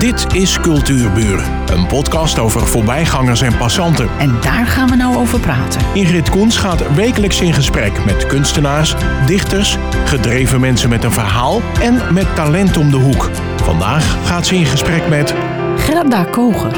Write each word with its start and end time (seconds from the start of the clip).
Dit 0.00 0.34
is 0.34 0.60
Cultuurburen, 0.60 1.68
een 1.68 1.86
podcast 1.86 2.38
over 2.38 2.66
voorbijgangers 2.66 3.40
en 3.40 3.56
passanten. 3.56 4.08
En 4.18 4.40
daar 4.40 4.66
gaan 4.66 4.88
we 4.88 4.96
nou 4.96 5.16
over 5.16 5.40
praten. 5.40 5.80
Ingrid 5.94 6.30
Koens 6.30 6.56
gaat 6.56 6.94
wekelijks 6.94 7.40
in 7.40 7.52
gesprek 7.52 8.04
met 8.04 8.26
kunstenaars, 8.26 8.94
dichters, 9.26 9.76
gedreven 10.04 10.60
mensen 10.60 10.88
met 10.88 11.04
een 11.04 11.12
verhaal 11.12 11.60
en 11.80 12.14
met 12.14 12.34
talent 12.34 12.76
om 12.76 12.90
de 12.90 12.96
hoek. 12.96 13.30
Vandaag 13.56 14.26
gaat 14.26 14.46
ze 14.46 14.54
in 14.54 14.66
gesprek 14.66 15.08
met 15.08 15.34
Gerda 15.76 16.24
Koger. 16.24 16.76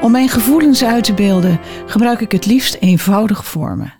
Om 0.00 0.12
mijn 0.12 0.28
gevoelens 0.28 0.84
uit 0.84 1.04
te 1.04 1.14
beelden 1.14 1.60
gebruik 1.86 2.20
ik 2.20 2.32
het 2.32 2.46
liefst 2.46 2.74
eenvoudige 2.80 3.42
vormen. 3.44 3.94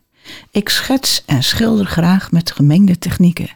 Ik 0.51 0.69
schets 0.69 1.23
en 1.27 1.43
schilder 1.43 1.87
graag 1.87 2.33
met 2.33 2.51
gemengde 2.51 2.99
technieken. 2.99 3.49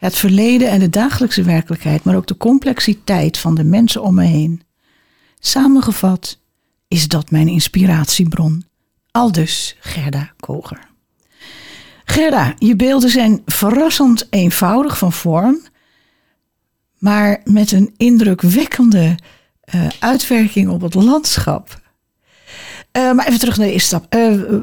Het 0.00 0.16
verleden 0.16 0.70
en 0.70 0.80
de 0.80 0.88
dagelijkse 0.88 1.42
werkelijkheid, 1.42 2.04
maar 2.04 2.16
ook 2.16 2.26
de 2.26 2.36
complexiteit 2.36 3.38
van 3.38 3.54
de 3.54 3.64
mensen 3.64 4.02
om 4.02 4.14
me 4.14 4.24
heen. 4.24 4.62
Samengevat 5.38 6.38
is 6.88 7.08
dat 7.08 7.30
mijn 7.30 7.48
inspiratiebron. 7.48 8.64
Aldus 9.10 9.76
Gerda 9.80 10.32
Koger. 10.36 10.88
Gerda, 12.04 12.54
je 12.58 12.76
beelden 12.76 13.10
zijn 13.10 13.42
verrassend 13.46 14.26
eenvoudig 14.30 14.98
van 14.98 15.12
vorm, 15.12 15.60
maar 16.98 17.40
met 17.44 17.72
een 17.72 17.94
indrukwekkende 17.96 19.18
uh, 19.74 19.86
uitwerking 19.98 20.68
op 20.68 20.80
het 20.80 20.94
landschap. 20.94 21.80
Uh, 22.96 23.12
maar 23.12 23.26
even 23.26 23.38
terug 23.38 23.56
naar 23.56 23.66
de 23.66 23.72
eerste 23.72 23.96
stap. 23.96 24.14
Uh, 24.14 24.60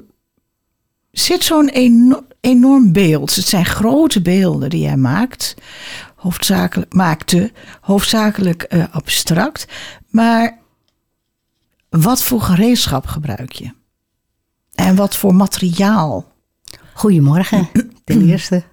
zit 1.20 1.44
zo'n 1.44 1.70
enorm, 1.70 2.26
enorm 2.40 2.92
beeld. 2.92 3.36
Het 3.36 3.46
zijn 3.46 3.66
grote 3.66 4.22
beelden 4.22 4.70
die 4.70 4.82
jij 4.82 4.98
maakt. 4.98 5.56
Hoofdzakelijk, 6.16 6.94
maakte, 6.94 7.52
hoofdzakelijk 7.82 8.66
uh, 8.70 8.84
abstract. 8.92 9.68
Maar 10.10 10.58
wat 11.90 12.24
voor 12.24 12.42
gereedschap 12.42 13.06
gebruik 13.06 13.52
je? 13.52 13.72
En 14.76 14.96
wat 14.96 15.16
voor 15.16 15.36
materiaal? 15.36 16.26
Goedemorgen, 16.94 17.70
ten 18.04 18.26
eerste. 18.30 18.64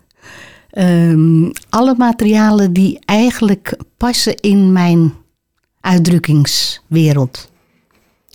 Um, 0.79 1.53
alle 1.69 1.95
materialen 1.98 2.73
die 2.73 2.98
eigenlijk 3.05 3.77
passen 3.97 4.34
in 4.34 4.73
mijn 4.73 5.14
uitdrukkingswereld. 5.81 7.53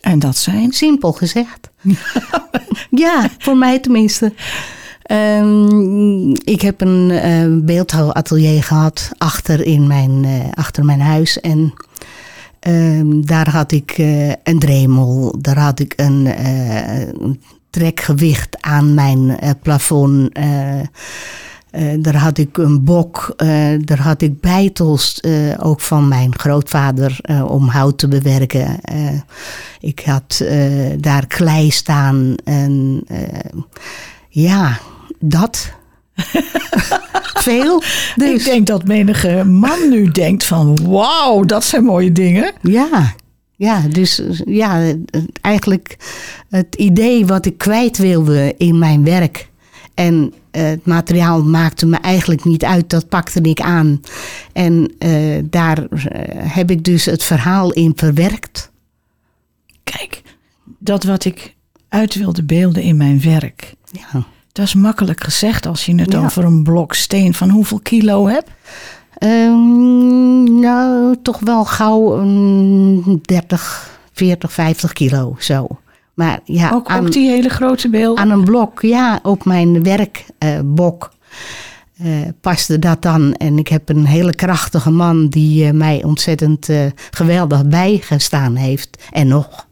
En 0.02 0.20
dat 0.20 0.38
zijn? 0.38 0.72
Simpel 0.72 1.12
gezegd. 1.12 1.70
ja, 3.04 3.30
voor 3.38 3.58
mij 3.58 3.80
tenminste. 3.80 4.34
Um, 5.12 6.32
ik 6.44 6.62
heb 6.62 6.82
een 6.82 7.10
uh, 7.10 7.66
beeldhouwatelier 7.66 8.64
gehad 8.64 9.12
achter, 9.18 9.66
in 9.66 9.88
mijn, 9.88 10.24
uh, 10.24 10.32
achter 10.54 10.86
mijn 10.86 11.02
huis. 11.02 11.40
En 11.40 11.74
um, 12.68 13.26
daar 13.26 13.50
had 13.50 13.72
ik 13.72 13.98
uh, 13.98 14.30
een 14.44 14.60
dremel, 14.60 15.36
daar 15.42 15.58
had 15.58 15.80
ik 15.80 15.94
een 15.96 16.28
trekgewicht 17.70 18.62
aan 18.62 18.94
mijn 18.94 19.40
plafond. 19.62 20.30
Uh, 21.72 21.94
daar 22.00 22.16
had 22.16 22.38
ik 22.38 22.58
een 22.58 22.84
bok, 22.84 23.34
uh, 23.38 23.80
daar 23.80 24.00
had 24.00 24.22
ik 24.22 24.40
bijtels, 24.40 25.20
uh, 25.22 25.54
ook 25.60 25.82
van 25.82 26.08
mijn 26.08 26.38
grootvader, 26.38 27.20
om 27.48 27.68
hout 27.68 27.98
te 27.98 28.08
bewerken. 28.08 28.80
ik 29.80 30.00
had 30.00 30.44
daar 30.98 31.28
klei 31.28 31.72
staan 31.72 32.36
en 32.44 33.04
ja, 34.30 34.80
dat. 35.20 35.72
Veel. 37.34 37.84
Dus. 38.16 38.40
Ik 38.40 38.44
denk 38.44 38.68
dat 38.68 38.86
menige 38.86 39.44
man 39.44 39.90
nu 39.90 40.12
denkt 40.12 40.46
van 40.46 40.78
wauw, 40.88 41.44
dat 41.44 41.64
zijn 41.64 41.84
mooie 41.84 42.12
dingen. 42.12 42.52
Ja, 42.62 43.16
ja, 43.56 43.82
dus 43.90 44.22
ja, 44.46 44.94
eigenlijk 45.42 45.98
het 46.50 46.76
idee 46.76 47.26
wat 47.26 47.46
ik 47.46 47.58
kwijt 47.58 47.98
wilde 47.98 48.54
in 48.58 48.78
mijn 48.78 49.04
werk. 49.04 49.49
En 50.00 50.34
het 50.52 50.86
materiaal 50.86 51.44
maakte 51.44 51.86
me 51.86 51.98
eigenlijk 51.98 52.44
niet 52.44 52.66
uit, 52.66 52.90
dat 52.90 53.10
pakte 53.10 53.42
ik 53.42 53.62
aan. 53.62 54.02
En 54.54 54.94
uh, 55.00 55.44
daar 55.44 55.78
uh, 55.80 56.02
heb 56.54 56.72
ik 56.72 56.84
dus 56.84 57.06
het 57.06 57.24
verhaal 57.24 57.72
in 57.72 57.94
verwerkt. 57.96 58.72
Kijk, 59.84 60.22
dat 60.78 61.04
wat 61.04 61.26
ik 61.26 61.56
uit 61.90 62.16
wilde 62.16 62.44
beelden 62.44 62.84
in 62.84 62.98
mijn 62.98 63.22
werk. 63.22 63.74
Ja. 63.92 64.24
Dat 64.52 64.66
is 64.66 64.74
makkelijk 64.74 65.24
gezegd 65.24 65.66
als 65.66 65.86
je 65.86 65.96
het 65.96 66.12
ja. 66.12 66.24
over 66.24 66.44
een 66.44 66.64
blok 66.64 66.94
steen 66.94 67.34
van 67.34 67.50
hoeveel 67.50 67.80
kilo 67.80 68.28
hebt. 68.28 68.50
Um, 69.24 70.60
nou, 70.60 71.16
toch 71.22 71.40
wel 71.40 71.66
gauw 71.66 72.18
een 72.18 73.20
30, 73.22 74.00
40, 74.14 74.52
50 74.52 74.94
kilo 74.94 75.36
zo. 75.40 75.68
Maar 76.20 76.40
ja, 76.44 76.72
ook, 76.74 76.88
aan, 76.88 77.06
ook 77.06 77.12
die 77.12 77.30
hele 77.30 77.50
grote 77.50 77.90
beelden? 77.90 78.24
Aan 78.24 78.30
een 78.30 78.44
blok, 78.44 78.82
ja, 78.82 79.20
op 79.24 79.46
mijn 79.46 79.84
werkbok 79.84 81.12
uh, 82.02 82.22
uh, 82.22 82.28
paste 82.42 82.80
dat 82.80 83.02
dan. 83.02 83.34
En 83.34 83.58
ik 83.58 83.68
heb 83.68 83.90
een 83.90 84.06
hele 84.06 84.36
krachtige 84.36 84.90
man 84.90 85.28
die 85.28 85.66
uh, 85.66 85.72
mij 85.72 86.04
ontzettend 86.04 86.70
geweldig 87.12 87.68
bijgestaan 87.68 88.56
heeft. 88.56 89.04
En 89.12 89.28
nog. 89.28 89.68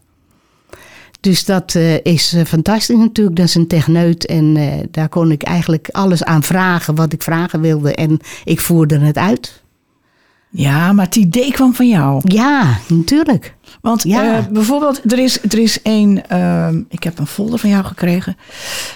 Dus 1.20 1.44
dat 1.44 1.74
is 2.02 2.36
fantastisch 2.46 2.96
natuurlijk. 2.96 3.36
Dat 3.36 3.46
is 3.46 3.54
een 3.54 3.66
techneut. 3.66 4.26
En 4.26 4.56
daar 4.90 5.08
kon 5.08 5.30
ik 5.30 5.42
eigenlijk 5.42 5.88
alles 5.92 6.24
aan 6.24 6.42
vragen 6.42 6.94
wat 6.94 7.12
ik 7.12 7.22
vragen 7.22 7.60
wilde. 7.60 7.94
En 7.94 8.18
ik 8.44 8.60
voerde 8.60 8.98
het 8.98 9.16
uit. 9.16 9.62
Ja, 10.50 10.92
maar 10.92 11.04
het 11.04 11.16
idee 11.16 11.52
kwam 11.52 11.74
van 11.74 11.88
jou. 11.88 12.20
Ja, 12.24 12.78
natuurlijk. 12.88 13.56
Want 13.80 14.02
ja. 14.02 14.38
uh, 14.38 14.46
bijvoorbeeld, 14.46 15.12
er 15.12 15.18
is, 15.18 15.42
er 15.42 15.58
is 15.58 15.78
een, 15.82 16.22
uh, 16.32 16.68
ik 16.88 17.02
heb 17.02 17.18
een 17.18 17.26
folder 17.26 17.58
van 17.58 17.70
jou 17.70 17.84
gekregen. 17.84 18.36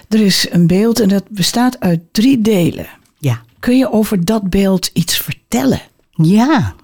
Er 0.09 0.21
is 0.21 0.47
een 0.51 0.67
beeld 0.67 1.01
en 1.01 1.09
dat 1.09 1.25
bestaat 1.29 1.81
uit 1.81 2.01
drie 2.13 2.41
delen. 2.41 2.87
Ja. 3.19 3.41
Kun 3.59 3.79
je 3.79 3.93
over 3.93 4.25
dat 4.25 4.51
beeld 4.51 4.91
iets 4.93 5.17
vertellen? 5.17 5.81
Ja. 6.11 6.75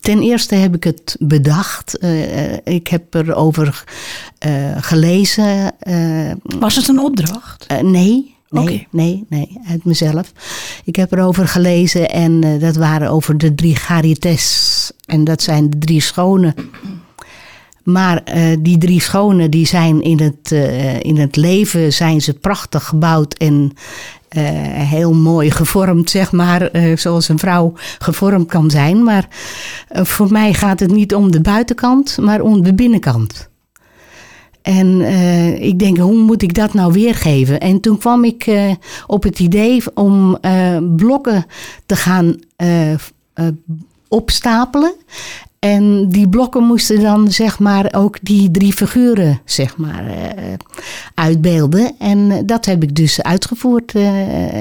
Ten 0.00 0.22
eerste 0.22 0.54
heb 0.54 0.74
ik 0.74 0.84
het 0.84 1.16
bedacht. 1.18 1.98
Uh, 2.00 2.52
ik 2.64 2.88
heb 2.88 3.14
erover 3.14 3.84
gelezen. 4.76 5.72
Was 6.42 6.76
het 6.76 6.88
een 6.88 6.98
opdracht? 6.98 7.66
nee. 7.82 8.36
Nee, 8.50 8.62
okay. 8.62 8.86
nee, 8.90 9.24
nee, 9.28 9.60
uit 9.68 9.84
mezelf. 9.84 10.32
Ik 10.84 10.96
heb 10.96 11.12
erover 11.12 11.48
gelezen 11.48 12.10
en 12.10 12.44
uh, 12.44 12.60
dat 12.60 12.76
waren 12.76 13.10
over 13.10 13.38
de 13.38 13.54
drie 13.54 13.74
charites. 13.76 14.90
En 15.06 15.24
dat 15.24 15.42
zijn 15.42 15.70
de 15.70 15.78
drie 15.78 16.00
schonen. 16.00 16.54
Maar 17.88 18.22
uh, 18.34 18.56
die 18.60 18.78
drie 18.78 19.00
schonen 19.00 19.50
die 19.50 19.66
zijn 19.66 20.02
in 20.02 20.20
het, 20.20 20.50
uh, 20.52 21.00
in 21.00 21.16
het 21.16 21.36
leven 21.36 21.92
zijn 21.92 22.20
ze 22.20 22.34
prachtig 22.34 22.84
gebouwd 22.84 23.34
en 23.34 23.72
heel 24.72 25.14
mooi 25.14 25.50
gevormd, 25.50 26.10
zeg 26.10 26.32
maar. 26.32 26.70
zoals 26.94 27.28
een 27.28 27.38
vrouw 27.38 27.72
gevormd 27.98 28.48
kan 28.48 28.70
zijn. 28.70 29.02
Maar 29.02 29.28
voor 29.88 30.32
mij 30.32 30.54
gaat 30.54 30.80
het 30.80 30.90
niet 30.90 31.14
om 31.14 31.30
de 31.30 31.40
buitenkant, 31.40 32.18
maar 32.20 32.40
om 32.40 32.62
de 32.62 32.74
binnenkant. 32.74 33.48
En 34.62 35.00
ik 35.62 35.78
denk, 35.78 35.98
hoe 35.98 36.18
moet 36.18 36.42
ik 36.42 36.54
dat 36.54 36.74
nou 36.74 36.92
weergeven? 36.92 37.60
En 37.60 37.80
toen 37.80 37.98
kwam 37.98 38.24
ik 38.24 38.50
op 39.06 39.22
het 39.22 39.38
idee 39.38 39.82
om 39.94 40.38
blokken 40.96 41.46
te 41.86 41.96
gaan 41.96 42.36
opstapelen. 44.08 44.94
En 45.58 46.08
die 46.08 46.28
blokken 46.28 46.62
moesten 46.62 47.00
dan 47.00 47.30
zeg 47.30 47.58
maar 47.58 47.94
ook 47.96 48.18
die 48.22 48.50
drie 48.50 48.72
figuren 48.72 49.40
zeg 49.44 49.76
maar 49.76 50.34
uitbeelden. 51.14 51.94
En 51.98 52.46
dat 52.46 52.64
heb 52.64 52.82
ik 52.82 52.94
dus 52.94 53.22
uitgevoerd. 53.22 53.94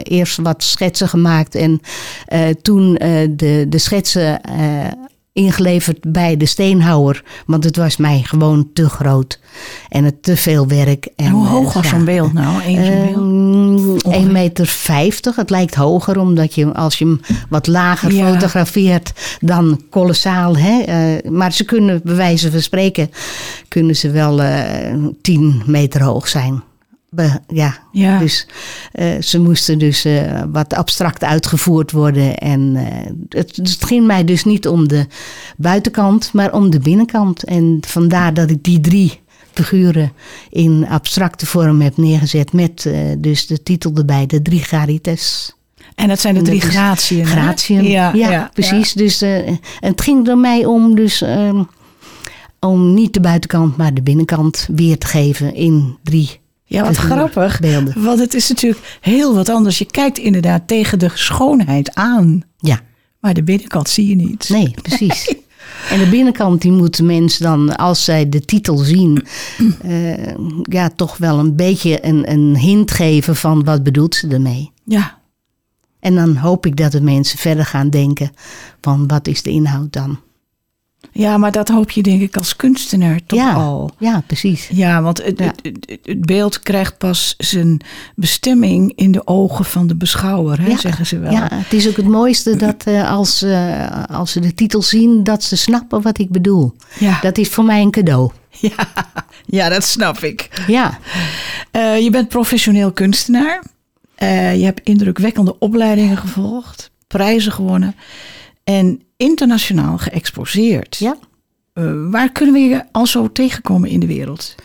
eerst 0.04 0.38
wat 0.38 0.64
schetsen 0.64 1.10
gemaakt 1.10 1.56
en 1.56 1.82
toen 2.62 2.94
de, 3.30 3.66
de 3.70 3.78
schetsen 3.78 4.42
ingeleverd 5.38 6.12
bij 6.12 6.38
de 6.38 6.46
steenhouwer. 6.46 7.24
Want 7.46 7.64
het 7.64 7.76
was 7.76 7.98
mij 7.98 8.22
gewoon 8.24 8.70
te 8.74 8.90
groot. 8.90 9.40
En 9.90 10.04
het 10.04 10.24
te 10.24 10.38
veel 10.38 10.68
werk. 10.68 11.08
En, 11.16 11.30
hoe 11.30 11.48
hoog 11.48 11.74
was 11.74 11.88
zo'n 11.88 12.06
beeld 12.06 12.34
nou? 12.34 12.62
1,50 14.26 14.32
meter. 14.32 14.66
50. 14.66 15.36
Het 15.36 15.50
lijkt 15.50 15.76
hoger, 15.76 16.20
omdat 16.20 16.56
je 16.56 16.74
als 16.74 16.98
je 16.98 17.06
hem 17.06 17.22
wat 17.50 17.68
lager 17.68 18.14
ja. 18.14 18.32
fotografeert, 18.32 19.14
dan 19.40 19.82
kolossaal. 19.90 20.58
Hè? 20.58 20.84
Uh, 21.24 21.32
maar 21.32 21.54
ze 21.54 21.66
kunnen, 21.66 22.02
bij 22.04 22.16
wijze 22.16 22.52
van 22.52 22.62
spreken, 22.62 23.12
kunnen 23.68 23.96
ze 23.96 24.12
wel 24.12 24.42
uh, 24.42 24.50
10 25.22 25.62
meter 25.66 26.04
hoog 26.04 26.28
zijn. 26.28 26.64
Be, 27.10 27.40
ja. 27.48 27.78
ja. 27.92 28.20
dus 28.20 28.48
uh, 28.94 29.22
ze 29.22 29.40
moesten 29.40 29.80
dus 29.80 30.06
uh, 30.06 30.44
wat 30.52 30.74
abstract 30.74 31.24
uitgevoerd 31.24 31.92
worden. 31.92 32.38
En 32.38 32.76
uh, 32.76 32.84
het, 33.30 33.56
het, 33.56 33.78
ging 33.86 34.06
mij 34.06 34.24
dus 34.24 34.44
niet 34.44 34.68
om 34.68 34.88
de 34.88 35.06
buitenkant, 35.58 36.34
maar 36.34 36.54
om 36.54 36.70
de 36.70 36.80
binnenkant. 36.80 37.44
En 37.44 37.78
vandaar 37.88 38.34
dat 38.34 38.50
ik 38.50 38.64
die 38.64 38.80
drie 38.80 39.20
figuren 39.52 40.12
in 40.50 40.88
abstracte 40.90 41.46
vorm 41.46 41.82
heb 41.82 41.98
neergezet 41.98 42.54
met 42.54 42.90
dus 43.18 43.48
de 43.48 43.64
titel 43.64 43.92
erbij, 43.96 44.26
de 44.26 44.42
drie 44.42 44.62
charites. 44.62 45.56
En 45.98 46.08
dat 46.08 46.20
zijn 46.20 46.34
de 46.34 46.42
drie 46.42 46.62
hè? 46.62 46.68
Gratiën, 47.26 47.84
ja, 47.84 48.50
precies. 48.54 48.94
Dus 48.94 49.22
eh, 49.22 49.54
het 49.80 50.02
ging 50.02 50.28
er 50.28 50.38
mij 50.38 50.66
om 50.66 50.96
dus... 50.96 51.22
ehm, 51.22 51.64
om 52.60 52.94
niet 52.94 53.14
de 53.14 53.20
buitenkant, 53.20 53.78
maar 53.78 53.94
de 53.94 54.02
binnenkant 54.02 54.68
weer 54.72 54.98
te 54.98 55.08
geven 55.08 55.56
in 55.56 55.98
drie 56.04 56.40
Ja, 56.70 56.84
wat 56.84 56.96
grappig. 56.98 57.60
beelden. 57.60 58.04
Want 58.04 58.20
het 58.20 58.34
is 58.34 58.50
natuurlijk 58.50 58.98
heel 59.02 59.36
wat 59.36 59.50
anders. 59.50 59.78
Je 59.78 59.86
kijkt 59.86 60.18
inderdaad 60.18 60.68
tegen 60.68 61.00
de 61.00 61.10
schoonheid 61.14 61.96
aan. 61.96 62.42
Ja, 62.58 62.80
Maar 63.20 63.34
de 63.34 63.44
binnenkant 63.44 63.90
zie 63.90 64.08
je 64.08 64.16
niet. 64.16 64.50
nee, 64.50 64.74
precies. 64.82 65.36
En 65.90 66.00
de 66.00 66.10
binnenkant 66.10 66.62
die 66.62 66.72
moet 66.72 66.98
de 66.98 67.04
mens 67.04 67.38
dan, 67.38 67.76
als 67.76 68.04
zij 68.04 68.30
de 68.30 68.42
titel 68.46 68.78
zien, 68.78 69.26
eh, 69.82 70.34
ja, 70.64 70.90
toch 70.96 71.18
wel 71.18 71.40
een 71.40 71.56
beetje 71.56 72.06
een, 72.06 72.32
een 72.32 72.58
hint 72.58 72.92
geven 72.92 73.36
van 73.36 73.64
wat 73.64 73.84
bedoelt 73.84 74.16
ze 74.16 74.28
ermee. 74.28 74.72
Ja, 74.86 75.18
En 76.00 76.16
dan 76.16 76.36
hoop 76.36 76.66
ik 76.66 76.76
dat 76.78 76.92
de 76.92 77.02
mensen 77.02 77.38
verder 77.40 77.66
gaan 77.66 77.90
denken 77.90 78.32
van 78.82 79.08
wat 79.08 79.28
is 79.28 79.42
de 79.42 79.50
inhoud 79.50 79.94
dan. 79.94 80.20
Ja, 81.12 81.38
maar 81.38 81.52
dat 81.52 81.68
hoop 81.68 81.92
je 81.92 82.04
denk 82.04 82.22
ik 82.22 82.38
als 82.38 82.56
kunstenaar 82.56 83.20
toch 83.26 83.40
ja, 83.40 83.54
al. 83.54 83.92
ja, 84.00 84.24
precies. 84.28 84.68
Ja, 84.72 85.02
want 85.02 85.24
het, 85.24 85.40
Ja. 85.40 85.46
Het, 85.46 85.60
het, 85.62 86.00
het 86.04 86.26
beeld 86.26 86.60
krijgt 86.60 86.98
pas 86.98 87.34
zijn 87.38 87.82
bestemming 88.16 88.92
in 88.96 89.12
de 89.12 89.28
ogen 89.28 89.66
van 89.66 89.88
de 89.88 89.96
beschouwer, 89.96 90.62
hè, 90.62 90.68
Ja, 90.68 90.78
zeggen 90.78 91.06
ze 91.06 91.20
wel. 91.20 91.32
Ja, 91.32 91.48
het 91.52 91.74
is 91.74 91.88
ook 91.88 91.96
het 91.96 92.08
mooiste 92.08 92.56
dat 92.56 92.84
eh, 92.84 93.12
als, 93.12 93.42
eh, 93.42 94.04
als 94.06 94.32
ze 94.32 94.40
de 94.40 94.54
titel 94.54 94.82
zien, 94.82 95.24
dat 95.24 95.44
ze 95.44 95.56
snappen 95.56 96.02
wat 96.02 96.20
ik 96.20 96.30
bedoel. 96.30 96.76
Ja. 97.00 97.20
Dat 97.22 97.38
is 97.38 97.50
voor 97.50 97.64
mij 97.64 97.82
een 97.82 97.92
cadeau. 97.92 98.32
Ja, 98.60 98.88
ja, 99.46 99.70
dat 99.70 99.84
snap 99.84 100.18
ik. 100.18 100.64
Ja, 100.68 101.00
Eh, 101.72 102.00
je 102.00 102.10
bent 102.10 102.28
professioneel 102.30 102.92
kunstenaar. 102.92 103.64
Je 104.56 104.64
hebt 104.64 104.82
indrukwekkende 104.84 105.60
opleidingen 105.60 106.18
gevolgd, 106.18 106.92
prijzen 107.08 107.52
gewonnen 107.52 107.96
en 108.68 109.02
internationaal 109.18 109.98
geëxposeerd. 109.98 110.98
ja. 110.98 111.18
Eh, 111.74 111.92
waar 112.10 112.32
kunnen 112.32 112.54
we 112.54 112.60
je 112.60 112.84
al 112.92 113.06
zo 113.06 113.32
tegenkomen 113.32 113.90
in 113.90 114.00
de 114.00 114.08
wereld? 114.08 114.56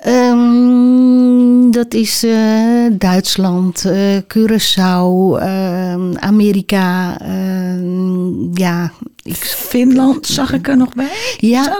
Ehm, 0.00 1.70
dat 1.70 1.94
is 1.94 2.22
eh, 2.22 2.86
Duitsland, 2.92 3.84
eh, 3.84 4.16
Curaçao, 4.16 5.38
ehm, 5.40 6.16
Amerika. 6.16 7.18
ehm, 7.20 8.58
ja, 8.58 8.92
Finland 9.34 10.26
zag 10.26 10.52
ik 10.52 10.68
er 10.68 10.76
nog 10.76 10.94
bij. 10.94 11.10
ja, 11.38 11.76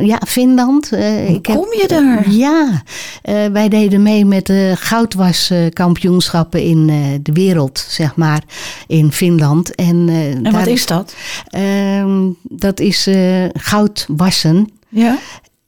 ja, 0.00 0.20
Finland. 0.26 0.88
Hoe 0.90 0.98
ik 1.28 1.46
heb- 1.46 1.56
kom 1.56 1.72
je 1.72 1.84
daar? 1.88 2.30
Ja, 2.30 2.82
eh, 3.22 3.46
wij 3.46 3.68
deden 3.68 4.02
mee 4.02 4.24
met 4.24 4.46
de 4.46 4.72
goudwaskampioenschappen 4.78 6.62
in 6.62 6.88
eh, 6.88 6.96
de 7.22 7.32
wereld, 7.32 7.86
zeg 7.88 8.16
maar, 8.16 8.42
in 8.86 9.12
Finland. 9.12 9.74
En, 9.74 10.08
En 10.08 10.42
daar- 10.42 10.52
wat 10.52 10.66
is 10.66 10.86
dat? 10.86 11.14
Ehm, 11.50 12.28
dat 12.42 12.80
is 12.80 13.06
eh 13.06 13.44
goudwassen. 13.52 14.68
Ja? 14.88 15.18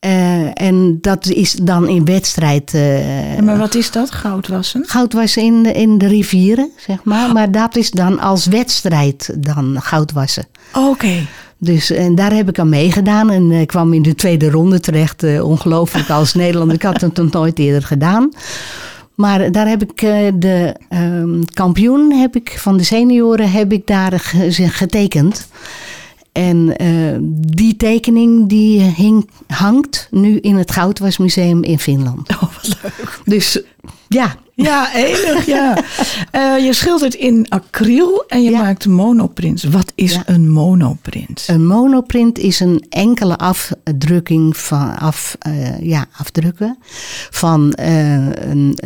Eh, 0.04 0.62
en 0.66 0.98
dat 1.00 1.26
is 1.26 1.52
dan 1.52 1.88
in 1.88 2.04
wedstrijd. 2.04 2.74
eh, 2.74 3.38
maar 3.42 3.58
wat 3.58 3.74
is 3.74 3.90
dat, 3.90 4.10
goudwassen? 4.10 4.84
goudwassen 4.86 5.42
in, 5.42 5.62
de- 5.62 5.72
in 5.72 5.98
de 5.98 6.06
rivieren, 6.06 6.70
zeg 6.86 7.04
maar. 7.04 7.32
Maar 7.32 7.50
dat 7.50 7.76
is 7.76 7.90
dan 7.90 8.18
als 8.20 8.46
wedstrijd 8.46 9.34
dan 9.38 9.76
goudwassen. 9.82 10.46
Oké. 10.74 11.26
Dus 11.58 11.90
en 11.90 12.14
daar 12.14 12.32
heb 12.32 12.48
ik 12.48 12.58
aan 12.58 12.68
meegedaan 12.68 13.30
en 13.30 13.50
eh, 13.50 13.66
kwam 13.66 13.92
in 13.92 14.02
de 14.02 14.14
tweede 14.14 14.50
ronde 14.50 14.80
terecht. 14.80 15.40
ongelooflijk 15.42 16.10
als 16.10 16.34
Nederlander. 16.44 16.76
Ik 16.76 16.82
had 16.82 17.00
het 17.00 17.16
nog 17.16 17.30
nooit 17.30 17.58
eerder 17.58 17.82
gedaan. 17.82 18.28
Maar 19.14 19.52
daar 19.52 19.68
heb 19.68 19.82
ik 19.82 19.98
de 20.40 20.74
ehm, 20.88 21.42
kampioen 21.52 22.12
heb 22.12 22.36
ik, 22.36 22.54
van 22.58 22.76
de 22.76 22.84
senioren 22.84 23.50
heb 23.50 23.72
ik 23.72 23.86
daar 23.86 24.20
ge- 24.20 24.68
getekend. 24.68 25.46
En 26.34 26.76
eh, 26.76 27.16
die 27.56 27.76
tekening 27.76 28.48
die 28.48 28.80
hing, 28.80 29.30
hangt 29.46 30.08
nu 30.10 30.38
in 30.38 30.56
het 30.56 30.72
Goudwasmuseum 30.72 31.62
in 31.62 31.78
Finland. 31.78 32.28
Oh, 32.28 32.42
wat 32.42 32.78
leuk. 32.82 33.20
Dus 33.24 33.62
ja, 34.08 34.36
Ja, 34.56 34.94
enig, 34.94 35.46
ja. 35.46 35.76
Eh, 36.30 36.64
je 36.64 36.72
schildert 36.72 37.14
in 37.14 37.46
acryl 37.48 38.24
en 38.28 38.42
je 38.42 38.50
Ja. 38.50 38.62
maakt 38.62 38.86
monoprints. 38.86 39.64
Wat 39.64 39.92
is 39.94 40.12
Ja. 40.12 40.22
een 40.26 40.50
monoprint? 40.50 41.44
Een 41.46 41.66
monoprint 41.66 42.38
is 42.38 42.60
een 42.60 42.84
enkele 42.88 43.36
afdrukking 43.38 44.56
van 44.56 44.98
af, 44.98 45.36
eh, 45.38 45.80
ja, 45.80 46.06
afdrukken 46.18 46.78
van 47.30 47.72
eh, 47.72 48.14
een 48.50 48.78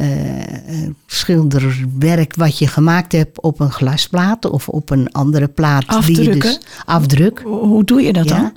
schilderwerk 1.07 2.35
wat 2.37 2.59
je 2.59 2.67
gemaakt 2.67 3.13
hebt 3.13 3.41
op 3.43 3.61
een 3.61 3.71
glasplaat 3.73 4.51
of 4.51 4.69
op 4.69 4.91
een 4.91 5.13
andere 5.13 5.49
plaat. 5.49 5.81
Die 5.89 5.91
je 5.91 5.97
Afdrukken? 5.99 6.41
dus 6.41 6.61
afdruk. 6.85 7.43
Hoe 7.45 7.85
doe 7.85 8.03
je 8.03 8.13
dat 8.13 8.29
Ja. 8.29 8.53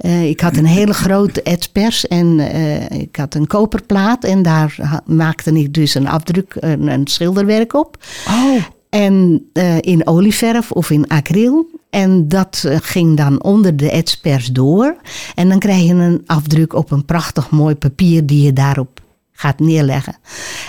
dan? 0.00 0.22
Ik 0.22 0.40
had 0.40 0.56
een 0.56 0.66
hele 0.66 0.94
grote 0.94 1.42
etspers 1.42 2.06
en 2.06 2.40
ik 3.00 3.16
had 3.16 3.34
een 3.34 3.46
koperplaat 3.46 4.24
en 4.24 4.42
daar 4.42 5.00
maakte 5.06 5.52
ik 5.52 5.74
dus 5.74 5.94
een 5.94 6.08
afdruk, 6.08 6.55
een, 6.60 6.88
een 6.88 7.06
schilderwerk 7.06 7.74
op. 7.74 7.96
Oh, 8.28 8.62
En 8.88 9.46
eh, 9.52 9.76
in 9.80 10.06
olieverf 10.06 10.72
of 10.72 10.90
in 10.90 11.08
acryl. 11.08 11.70
En 11.90 12.28
dat 12.28 12.64
eh, 12.66 12.76
ging 12.82 13.16
dan 13.16 13.42
onder 13.42 13.76
de 13.76 13.90
etspers 13.90 14.46
door. 14.46 14.96
En 15.34 15.48
dan 15.48 15.58
krijg 15.58 15.82
je 15.82 15.94
een 15.94 16.22
afdruk 16.26 16.74
op 16.74 16.90
een 16.90 17.04
prachtig 17.04 17.50
mooi 17.50 17.74
papier 17.74 18.26
die 18.26 18.42
je 18.42 18.52
daarop 18.52 19.00
gaat 19.32 19.58
neerleggen. 19.58 20.16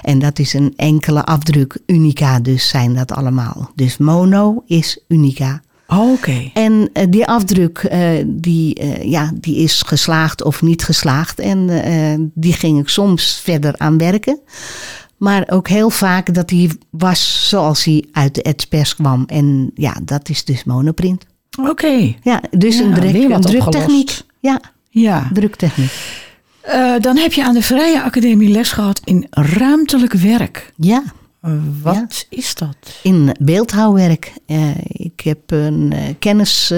En 0.01 0.19
dat 0.19 0.39
is 0.39 0.53
een 0.53 0.73
enkele 0.75 1.23
afdruk. 1.23 1.77
Unica 1.85 2.39
dus 2.39 2.67
zijn 2.67 2.95
dat 2.95 3.11
allemaal. 3.11 3.71
Dus 3.75 3.97
mono 3.97 4.63
is 4.65 4.99
unica. 5.07 5.61
oké. 5.87 6.51
En 6.53 6.89
eh, 6.93 7.05
die 7.09 7.25
afdruk 7.25 7.95
die, 8.25 8.81
ja, 9.09 9.31
die 9.39 9.55
is 9.55 9.81
geslaagd 9.81 10.43
of 10.43 10.61
niet 10.61 10.83
geslaagd. 10.83 11.39
En 11.39 12.31
die 12.33 12.53
ging 12.53 12.79
ik 12.79 12.89
soms 12.89 13.41
verder 13.43 13.77
aan 13.77 13.97
werken. 13.97 14.39
Maar 15.17 15.43
ook 15.47 15.67
heel 15.67 15.89
vaak 15.89 16.33
dat 16.33 16.47
die 16.49 16.71
was 16.89 17.49
zoals 17.49 17.83
die 17.83 18.09
uit 18.11 18.35
de 18.35 18.41
etspers 18.41 18.95
kwam. 18.95 19.23
En 19.27 19.71
ja, 19.75 19.95
dat 20.03 20.29
is 20.29 20.45
dus 20.45 20.63
monoprint. 20.63 21.25
Oké. 21.69 22.15
Ja, 22.21 22.41
dus 22.51 22.77
Ja, 22.77 22.83
een, 22.83 22.93
druk, 22.93 23.41
druktechniek. 23.41 24.19
Ja, 24.39 24.61
Ja. 24.89 25.29
druktechniek. 25.33 25.91
Eh, 26.61 26.93
dan 26.99 27.17
heb 27.17 27.33
je 27.33 27.43
aan 27.43 27.53
de 27.53 27.61
Vrije 27.61 28.01
Academie 28.03 28.49
les 28.49 28.71
gehad 28.71 29.01
in 29.03 29.27
ruimtelijk 29.29 30.13
werk. 30.13 30.73
Ja, 30.75 31.03
wat 31.81 32.25
is 32.29 32.55
dat? 32.55 32.75
in 33.03 33.35
beeldhouwwerk. 33.39 34.33
Eh, 34.45 34.69
ik 34.87 35.19
heb 35.23 35.39
een 35.51 35.93
eh, 35.93 35.99
kennis, 36.19 36.73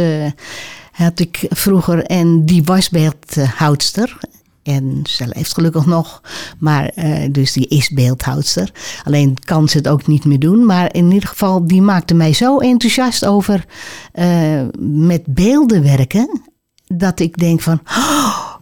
had 0.92 1.20
ik 1.20 1.46
vroeger, 1.50 2.04
en 2.04 2.46
die 2.46 2.64
was 2.64 2.90
beeldhoudster. 2.90 4.18
En 4.64 5.00
ze 5.04 5.28
leeft 5.36 5.54
gelukkig 5.54 5.86
nog, 5.86 6.22
maar 6.60 6.86
eh, 6.86 7.32
dus 7.32 7.54
die 7.54 7.68
is 7.68 7.90
beeldhoudster. 7.90 8.72
Alleen 9.04 9.38
kan 9.40 9.70
ze 9.70 9.78
het 9.78 9.88
ook 9.88 10.08
niet 10.08 10.26
meer 10.26 10.40
doen. 10.40 10.66
Maar 10.66 10.94
in 10.94 11.12
ieder 11.12 11.30
geval, 11.30 11.68
die 11.68 11.82
maakte 11.82 12.14
mij 12.14 12.34
zo 12.34 12.58
enthousiast 12.58 13.26
over 13.26 13.66
eh, 14.12 14.62
met 14.80 15.22
beelden 15.26 15.84
werken. 15.84 16.42
Dat 16.88 17.20
ik 17.20 17.38
denk 17.38 17.62
van, 17.62 17.82
"Oh, 17.86 18.56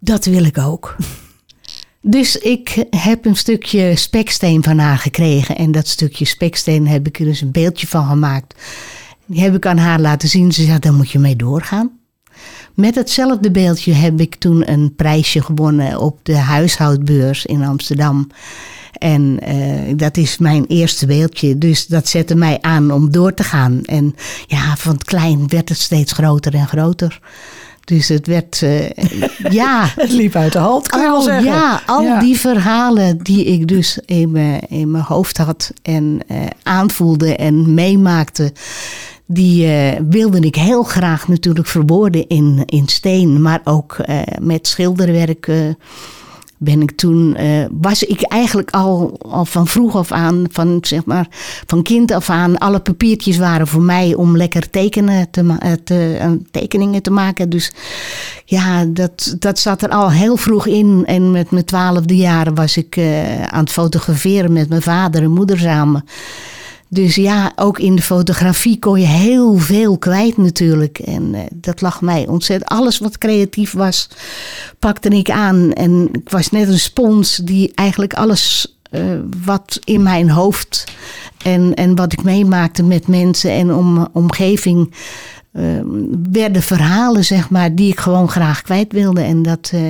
dat 0.00 0.24
wil 0.24 0.44
ik 0.44 0.58
ook. 0.58 0.96
Dus 2.06 2.38
ik 2.38 2.86
heb 2.90 3.24
een 3.24 3.36
stukje 3.36 3.96
speksteen 3.96 4.62
van 4.62 4.78
haar 4.78 4.98
gekregen. 4.98 5.56
En 5.56 5.72
dat 5.72 5.88
stukje 5.88 6.24
speksteen 6.24 6.86
heb 6.86 7.06
ik 7.06 7.18
er 7.18 7.24
dus 7.24 7.40
een 7.40 7.50
beeldje 7.50 7.86
van 7.86 8.06
gemaakt. 8.06 8.54
Die 9.26 9.40
heb 9.40 9.54
ik 9.54 9.66
aan 9.66 9.78
haar 9.78 10.00
laten 10.00 10.28
zien. 10.28 10.52
Ze 10.52 10.64
zei, 10.64 10.78
daar 10.78 10.92
moet 10.92 11.10
je 11.10 11.18
mee 11.18 11.36
doorgaan. 11.36 11.90
Met 12.74 12.94
hetzelfde 12.94 13.50
beeldje 13.50 13.92
heb 13.92 14.20
ik 14.20 14.34
toen 14.34 14.70
een 14.70 14.94
prijsje 14.96 15.42
gewonnen 15.42 16.00
op 16.00 16.18
de 16.22 16.36
huishoudbeurs 16.36 17.46
in 17.46 17.64
Amsterdam. 17.64 18.28
En 18.98 19.38
eh, 19.40 19.92
dat 19.96 20.16
is 20.16 20.38
mijn 20.38 20.64
eerste 20.68 21.06
beeldje. 21.06 21.58
Dus 21.58 21.86
dat 21.86 22.08
zette 22.08 22.34
mij 22.34 22.58
aan 22.60 22.90
om 22.90 23.10
door 23.10 23.34
te 23.34 23.44
gaan. 23.44 23.80
En 23.84 24.14
ja, 24.46 24.76
van 24.76 24.92
het 24.92 25.04
klein 25.04 25.48
werd 25.48 25.68
het 25.68 25.78
steeds 25.78 26.12
groter 26.12 26.54
en 26.54 26.66
groter. 26.68 27.20
Dus 27.84 28.08
het 28.08 28.26
werd, 28.26 28.62
eh, 28.62 28.90
ja, 29.50 29.86
Het 29.96 30.10
liep 30.12 30.36
uit 30.36 30.52
de 30.52 30.58
hand, 30.58 30.88
kan 30.88 31.10
al, 31.10 31.22
zeggen. 31.22 31.44
Ja, 31.44 31.82
al 31.86 32.02
Ja. 32.02 32.20
die 32.20 32.38
verhalen 32.38 33.18
die 33.18 33.44
ik 33.44 33.68
dus 33.68 33.98
in 34.06 34.30
mijn, 34.30 34.60
in 34.68 34.90
mijn 34.90 35.04
hoofd 35.04 35.36
had 35.36 35.72
en 35.82 36.20
eh, 36.26 36.36
aanvoelde 36.62 37.36
en 37.36 37.74
meemaakte, 37.74 38.52
die 39.26 39.66
eh, 39.66 40.00
wilde 40.08 40.40
ik 40.40 40.54
heel 40.54 40.82
graag 40.82 41.28
natuurlijk 41.28 41.66
verwoorden 41.66 42.28
in, 42.28 42.62
in 42.66 42.88
steen, 42.88 43.42
maar 43.42 43.60
ook 43.64 43.92
eh, 43.92 44.20
met 44.40 44.66
schilderwerk. 44.66 45.50
ben 46.58 46.82
ik 46.82 46.90
toen, 46.90 47.34
eh, 47.36 47.64
was 47.70 48.02
ik 48.02 48.22
eigenlijk 48.22 48.70
al, 48.70 49.16
al 49.18 49.44
van 49.44 49.66
vroeg 49.66 49.96
af 49.96 50.12
aan, 50.12 50.46
van, 50.50 50.78
zeg 50.80 51.04
maar, 51.04 51.26
van 51.66 51.82
kind 51.82 52.12
af 52.12 52.30
aan, 52.30 52.58
alle 52.58 52.80
papiertjes 52.80 53.36
waren 53.36 53.66
voor 53.66 53.82
mij 53.82 54.14
om 54.14 54.36
lekker 54.36 54.70
tekenen 54.70 55.30
te, 55.30 55.58
te, 55.84 56.38
tekeningen 56.50 57.02
te 57.02 57.10
maken. 57.10 57.48
Dus 57.48 57.72
ja, 58.44 58.84
dat, 58.84 59.36
dat 59.38 59.58
zat 59.58 59.82
er 59.82 59.88
al 59.90 60.10
heel 60.10 60.36
vroeg 60.36 60.66
in. 60.66 61.02
En 61.06 61.30
met 61.30 61.50
mijn 61.50 61.64
twaalfde 61.64 62.16
jaren 62.16 62.54
was 62.54 62.76
ik 62.76 62.98
aan 63.50 63.60
het 63.60 63.70
fotograferen 63.70 64.52
met 64.52 64.68
mijn 64.68 64.82
vader 64.82 65.22
en 65.22 65.30
moeder 65.30 65.58
samen. 65.58 66.04
Dus 66.88 67.14
ja, 67.14 67.52
ook 67.56 67.78
in 67.78 67.96
de 67.96 68.02
fotografie 68.02 68.78
kon 68.78 69.00
je 69.00 69.06
heel 69.06 69.56
veel 69.56 69.98
kwijt 69.98 70.36
natuurlijk. 70.36 70.98
En 70.98 71.34
eh, 71.34 71.40
dat 71.54 71.80
lag 71.80 72.00
mij 72.00 72.26
ontzettend. 72.26 72.70
Alles 72.70 72.98
wat 72.98 73.18
creatief 73.18 73.72
was, 73.72 74.08
pakte 74.78 75.08
ik 75.08 75.30
aan. 75.30 75.72
En 75.72 76.08
ik 76.12 76.30
was 76.30 76.50
net 76.50 76.68
een 76.68 76.78
spons 76.78 77.36
die 77.36 77.72
eigenlijk 77.74 78.14
alles 78.14 78.74
eh, 78.94 79.02
wat 79.44 79.80
in 79.84 80.02
mijn 80.02 80.30
hoofd 80.30 80.84
en, 81.44 81.74
en 81.74 81.94
wat 81.94 82.12
ik 82.12 82.22
meemaakte 82.22 82.82
met 82.82 83.06
mensen 83.06 83.50
en 83.50 83.74
om, 83.74 84.08
omgeving. 84.12 84.94
eh, 85.52 85.62
werden 86.32 86.62
verhalen, 86.62 87.24
zeg 87.24 87.50
maar, 87.50 87.74
die 87.74 87.90
ik 87.90 88.00
gewoon 88.00 88.28
graag 88.28 88.62
kwijt 88.62 88.92
wilde. 88.92 89.20
En 89.20 89.42
dat 89.42 89.70
eh, 89.72 89.80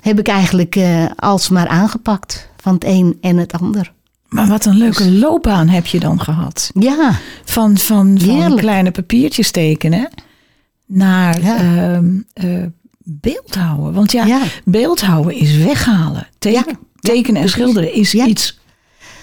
heb 0.00 0.18
ik 0.18 0.28
eigenlijk 0.28 0.78
alsmaar 1.16 1.68
aangepakt. 1.68 2.50
Van 2.56 2.74
het 2.74 2.84
een 2.84 3.18
en 3.20 3.36
het 3.36 3.52
ander. 3.52 3.92
Maar 4.32 4.46
wat 4.48 4.64
een 4.64 4.76
leuke 4.76 5.10
loopbaan 5.12 5.68
heb 5.68 5.86
je 5.86 6.00
dan 6.00 6.20
gehad. 6.20 6.70
Ja, 6.78 7.18
Van, 7.44 7.78
van, 7.78 8.18
van 8.20 8.30
Heerlijk. 8.36 8.60
kleine 8.60 8.90
papiertjes 8.90 9.50
tekenen 9.50 10.08
naar 10.86 11.42
Ja. 11.42 11.56
ehm, 11.56 12.10
eh, 12.32 12.64
beeldhouden. 13.04 13.92
Want 13.92 14.12
ja, 14.12 14.24
Ja. 14.24 14.40
beeldhouden 14.64 15.34
is 15.34 15.56
weghalen. 15.56 16.26
Teken- 16.38 16.64
Ja. 16.68 16.76
Tekenen 17.00 17.42
en 17.42 17.48
schilderen 17.48 17.94
is 17.94 18.14
iets 18.14 18.60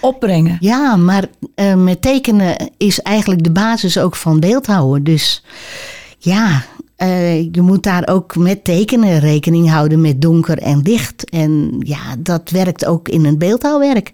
opbrengen. 0.00 0.56
Ja, 0.60 0.96
maar 0.96 1.24
eh, 1.54 1.74
met 1.74 2.02
tekenen 2.02 2.70
is 2.76 3.00
eigenlijk 3.00 3.44
de 3.44 3.50
basis 3.52 3.98
ook 3.98 4.16
van 4.16 4.40
beeldhouden. 4.40 5.04
Dus 5.04 5.44
ja, 6.18 6.62
eh, 6.96 7.42
je 7.42 7.60
moet 7.60 7.82
daar 7.82 8.08
ook 8.08 8.36
met 8.36 8.64
tekenen 8.64 9.18
rekening 9.18 9.70
houden 9.70 10.00
met 10.00 10.22
donker 10.22 10.58
en 10.58 10.82
licht. 10.82 11.30
En 11.30 11.76
ja, 11.78 11.98
dat 12.18 12.50
werkt 12.50 12.86
ook 12.86 13.08
in 13.08 13.24
een 13.24 13.38
beeldhouwwerk. 13.38 14.12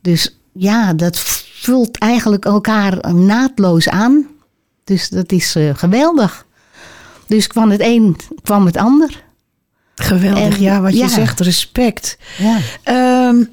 Dus 0.00 0.38
ja, 0.52 0.92
dat 0.92 1.18
vult 1.54 1.98
eigenlijk 1.98 2.44
elkaar 2.44 3.14
naadloos 3.14 3.88
aan. 3.88 4.26
Dus 4.84 5.08
dat 5.08 5.32
is 5.32 5.54
eh, 5.54 5.74
geweldig. 5.74 6.46
Dus 7.26 7.46
kwam 7.46 7.70
het 7.70 7.80
een, 7.80 8.16
kwam 8.42 8.66
het 8.66 8.76
ander. 8.76 9.24
Geweldig, 9.94 10.54
En- 10.56 10.62
ja, 10.62 10.80
wat 10.80 10.98
je 10.98 11.08
zegt, 11.08 11.40
respect. 11.40 12.18
Ja. 12.38 12.58
Ehm, 12.82 13.44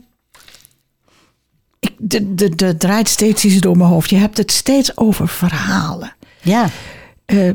ik, 1.79 1.93
de, 1.97 2.35
de, 2.35 2.55
de 2.55 2.77
draait 2.77 3.07
steeds 3.07 3.45
iets 3.45 3.59
door 3.59 3.77
mijn 3.77 3.89
hoofd. 3.89 4.09
Je 4.09 4.15
hebt 4.15 4.37
het 4.37 4.51
steeds 4.51 4.97
over 4.97 5.27
verhalen. 5.27 6.15
Ja. 6.41 6.69
Eh, 7.25 7.51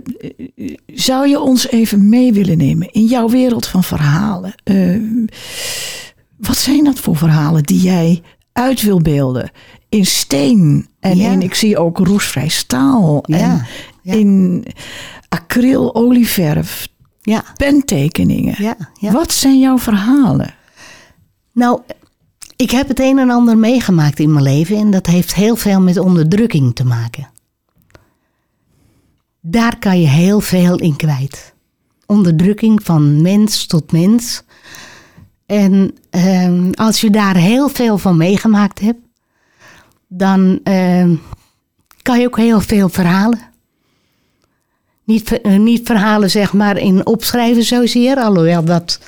zou 0.87 1.29
je 1.29 1.41
ons 1.41 1.69
even 1.69 2.09
mee 2.09 2.33
willen 2.33 2.59
nemen 2.59 2.93
in 2.93 3.05
jouw 3.05 3.29
wereld 3.29 3.67
van 3.67 3.85
verhalen? 3.85 4.55
Eh, 4.65 4.97
wat 6.37 6.57
zijn 6.57 6.85
dat 6.85 6.99
voor 6.99 7.17
verhalen 7.17 7.63
die 7.63 7.81
jij 7.81 8.23
uit 8.53 8.83
wil 8.83 9.01
beelden? 9.01 9.51
In 9.89 10.07
steen 10.07 10.89
en 11.01 11.17
Ja. 11.17 11.31
in, 11.31 11.43
ik 11.43 11.55
zie 11.55 11.79
ook 11.79 11.99
roestvrij 11.99 12.49
staal 12.49 13.23
Ja, 13.27 13.37
en 13.39 13.67
ja. 14.03 14.13
in 14.15 14.65
acryl, 15.29 15.95
olieverf, 15.95 16.89
Ja. 17.21 17.45
pentekeningen. 17.57 18.77
Wat 19.01 19.33
zijn 19.33 19.59
jouw 19.61 19.79
verhalen? 19.79 20.55
Nou, 21.53 21.81
ik 22.57 22.71
heb 22.71 22.89
het 22.89 23.01
een 23.01 23.19
en 23.19 23.31
ander 23.31 23.59
meegemaakt 23.59 24.19
in 24.19 24.33
mijn 24.33 24.45
leven 24.45 24.77
en 24.77 24.91
dat 24.91 25.07
heeft 25.07 25.35
heel 25.35 25.57
veel 25.57 25.81
met 25.81 25.99
onderdrukking 25.99 26.75
te 26.75 26.85
maken. 26.85 27.31
Daar 29.41 29.79
kan 29.79 30.01
je 30.01 30.07
heel 30.09 30.41
veel 30.41 30.79
in 30.79 30.97
kwijt. 30.97 31.55
Onderdrukking 32.07 32.83
van 32.83 33.23
mens 33.23 33.67
tot 33.67 33.93
mens. 33.93 34.43
En 35.53 35.95
ehm, 36.11 36.71
als 36.75 37.01
je 37.01 37.11
daar 37.11 37.37
heel 37.37 37.69
veel 37.69 37.99
van 37.99 38.17
meegemaakt 38.17 38.81
hebt, 38.81 39.01
dan 40.09 40.61
ehm, 40.65 41.15
kan 42.03 42.21
je 42.21 42.27
ook 42.27 42.37
heel 42.37 42.61
veel 42.61 42.89
verhalen. 42.89 43.39
Niet, 45.05 45.41
eh, 45.41 45.57
niet 45.59 45.87
verhalen 45.87 46.31
zeg 46.31 46.53
maar 46.53 46.77
in 46.77 47.07
opschrijven 47.07 47.63
zozeer, 47.63 48.17
alhoewel 48.17 48.65
dat 48.65 49.01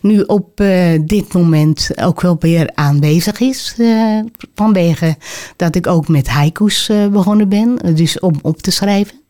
nu 0.00 0.20
op 0.20 0.60
eh, 0.60 1.00
dit 1.04 1.32
moment 1.32 1.90
ook 2.00 2.20
wel 2.20 2.36
weer 2.38 2.70
aanwezig 2.74 3.40
is. 3.40 3.74
eh, 3.78 4.18
vanwege 4.54 5.16
dat 5.56 5.74
ik 5.74 5.86
ook 5.86 6.08
met 6.08 6.28
haiku's 6.28 6.90
begonnen 7.10 7.48
ben, 7.48 7.94
dus 7.94 8.20
om 8.20 8.34
op 8.42 8.62
te 8.62 8.70
schrijven. 8.70 9.20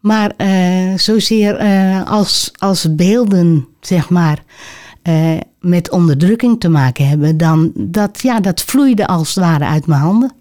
Maar 0.00 0.32
zozeer 0.96 1.58
als, 2.04 2.52
als 2.58 2.94
beelden, 2.94 3.68
zeg 3.80 4.08
maar, 4.10 4.44
eh, 5.08 5.38
met 5.60 5.90
onderdrukking 5.90 6.60
te 6.60 6.68
maken 6.68 7.08
hebben, 7.08 7.36
dan 7.36 7.72
dat, 7.74 8.22
ja, 8.22 8.40
dat 8.40 8.62
vloeide 8.62 9.06
als 9.06 9.34
het 9.34 9.44
ware 9.44 9.64
uit 9.64 9.86
mijn 9.86 10.00
handen. 10.00 10.32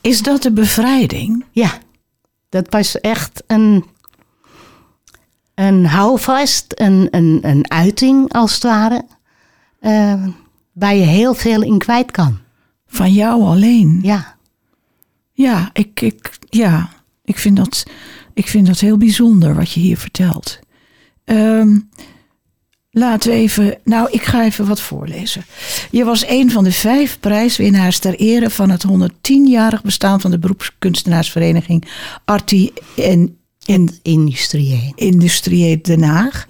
Is 0.00 0.22
dat 0.22 0.42
de 0.42 0.52
bevrijding? 0.52 1.44
Ja, 1.50 1.78
dat 2.48 2.66
was 2.68 3.00
echt 3.00 3.42
een, 3.46 3.84
een 5.54 5.86
houvast, 5.86 6.66
een, 6.68 7.08
een, 7.10 7.38
een 7.42 7.70
uiting 7.70 8.32
als 8.32 8.54
het 8.54 8.62
ware, 8.62 9.04
eh, 9.80 10.26
waar 10.72 10.94
je 10.94 11.06
heel 11.06 11.34
veel 11.34 11.62
in 11.62 11.78
kwijt 11.78 12.10
kan. 12.10 12.38
Van 12.86 13.12
jou 13.12 13.42
alleen? 13.42 13.98
Ja, 14.02 14.36
Ja, 15.32 15.70
ik, 15.72 16.00
ik, 16.00 16.38
ja, 16.48 16.88
ik, 17.24 17.38
vind, 17.38 17.56
dat, 17.56 17.84
ik 18.34 18.48
vind 18.48 18.66
dat 18.66 18.78
heel 18.78 18.96
bijzonder 18.96 19.54
wat 19.54 19.72
je 19.72 19.80
hier 19.80 19.98
vertelt. 19.98 20.58
Ehm, 21.24 21.78
laten 22.90 23.30
we 23.30 23.36
even. 23.36 23.78
Nou, 23.84 24.08
ik 24.10 24.22
ga 24.22 24.44
even 24.44 24.66
wat 24.66 24.80
voorlezen. 24.80 25.44
Je 25.90 26.04
was 26.04 26.26
een 26.26 26.50
van 26.50 26.64
de 26.64 26.72
vijf 26.72 27.20
prijswinnaars 27.20 27.98
ter 27.98 28.14
ere 28.14 28.50
van 28.50 28.70
het 28.70 28.84
110-jarig 28.86 29.82
bestaan 29.82 30.20
van 30.20 30.30
de 30.30 30.38
beroepskunstenaarsvereniging 30.38 31.88
Arti 32.24 32.72
en 32.96 33.38
industrieel. 34.02 34.92
Industrie 34.94 35.80
Den 35.80 36.02
Haag. 36.02 36.46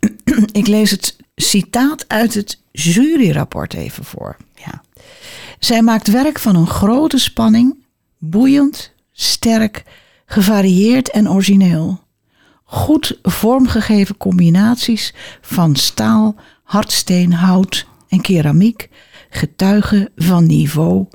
Ik 0.52 0.66
lees 0.66 0.90
het 0.90 1.16
citaat 1.36 2.04
uit 2.08 2.34
het 2.34 2.60
juryrapport 2.72 3.74
even 3.74 4.04
voor. 4.04 4.36
Ja. 4.54 4.82
Zij 5.58 5.82
maakt 5.82 6.10
werk 6.10 6.38
van 6.38 6.56
een 6.56 6.66
grote 6.66 7.18
spanning, 7.18 7.76
boeiend, 8.18 8.92
sterk, 9.12 9.84
gevarieerd 10.26 11.10
en 11.10 11.30
origineel. 11.30 12.00
Goed 12.70 13.18
vormgegeven 13.22 14.16
combinaties 14.16 15.14
van 15.40 15.76
staal, 15.76 16.34
hardsteen, 16.62 17.32
hout 17.32 17.86
en 18.08 18.20
keramiek 18.20 18.88
getuigen 19.30 20.08
van 20.16 20.46
niveau 20.46 21.06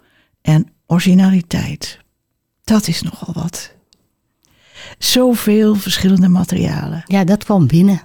en 0.42 0.68
originaliteit. 0.88 2.00
Dat 2.64 2.88
is 2.88 3.02
nogal 3.02 3.34
wat. 3.34 3.74
Zoveel 4.98 5.76
verschillende 5.76 6.28
materialen. 6.28 7.04
ja, 7.06 7.24
dat 7.24 7.44
kwam 7.44 7.68
binnen. 7.68 8.02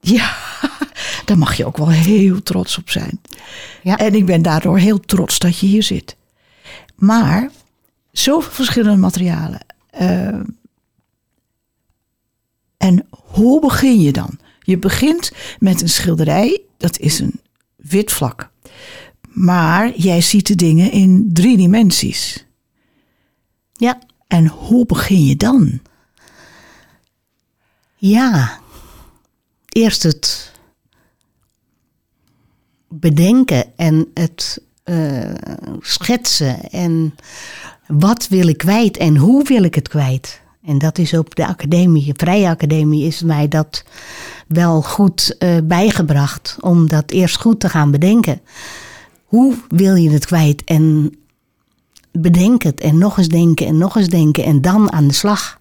Ja, 0.00 0.36
daar 1.24 1.38
mag 1.38 1.54
je 1.56 1.64
ook 1.66 1.76
wel 1.76 1.90
heel 1.90 2.42
trots 2.42 2.78
op 2.78 2.90
zijn. 2.90 3.20
Ja. 3.82 3.96
En 3.98 4.14
ik 4.14 4.26
ben 4.26 4.42
daardoor 4.42 4.78
heel 4.78 5.00
trots 5.00 5.38
dat 5.38 5.58
je 5.58 5.66
hier 5.66 5.82
zit. 5.82 6.16
Maar 6.96 7.50
zoveel 8.10 8.52
verschillende 8.52 9.00
materialen. 9.00 9.60
eh, 9.90 10.40
en 12.82 13.06
hoe 13.10 13.60
begin 13.60 14.00
je 14.00 14.12
dan? 14.12 14.38
Je 14.60 14.78
begint 14.78 15.32
met 15.58 15.82
een 15.82 15.88
schilderij, 15.88 16.60
dat 16.76 16.98
is 16.98 17.18
een 17.18 17.40
wit 17.76 18.12
vlak. 18.12 18.50
Maar 19.28 19.96
jij 19.96 20.20
ziet 20.20 20.46
de 20.46 20.54
dingen 20.54 20.92
in 20.92 21.30
drie 21.32 21.56
dimensies. 21.56 22.46
Ja, 23.72 23.98
En 24.26 24.46
hoe 24.46 24.86
begin 24.86 25.24
je 25.24 25.36
dan? 25.36 25.80
ja. 27.96 28.60
Eerst 29.68 30.02
het 30.02 30.52
bedenken 32.88 33.76
en 33.76 34.10
het 34.14 34.62
eh, 34.82 35.34
schetsen 35.80 36.70
en 36.70 37.14
wat 37.86 38.28
wil 38.28 38.48
ik 38.48 38.58
kwijt 38.58 38.96
en 38.96 39.16
hoe 39.16 39.44
wil 39.44 39.62
ik 39.62 39.74
het 39.74 39.88
kwijt. 39.88 40.41
En 40.66 40.78
dat 40.78 40.98
is 40.98 41.14
op 41.14 41.34
de 41.34 41.46
academie, 41.46 42.04
de 42.04 42.12
Vrije 42.16 42.48
Academie, 42.48 43.06
is 43.06 43.22
mij 43.22 43.48
dat 43.48 43.84
wel 44.46 44.82
goed 44.82 45.36
eh, 45.38 45.56
bijgebracht 45.64 46.56
om 46.60 46.88
dat 46.88 47.10
eerst 47.10 47.36
goed 47.40 47.60
te 47.60 47.68
gaan 47.68 47.90
bedenken. 47.90 48.40
Hoe 49.24 49.54
wil 49.68 49.94
je 49.94 50.10
het 50.10 50.26
kwijt 50.26 50.64
en 50.64 51.14
bedenk 52.12 52.62
het 52.62 52.80
en 52.80 52.98
nog 52.98 53.18
eens 53.18 53.28
denken 53.28 53.66
en 53.66 53.78
nog 53.78 53.96
eens 53.96 54.08
denken 54.08 54.44
en 54.44 54.60
dan 54.60 54.92
aan 54.92 55.06
de 55.08 55.14
slag. 55.14 55.60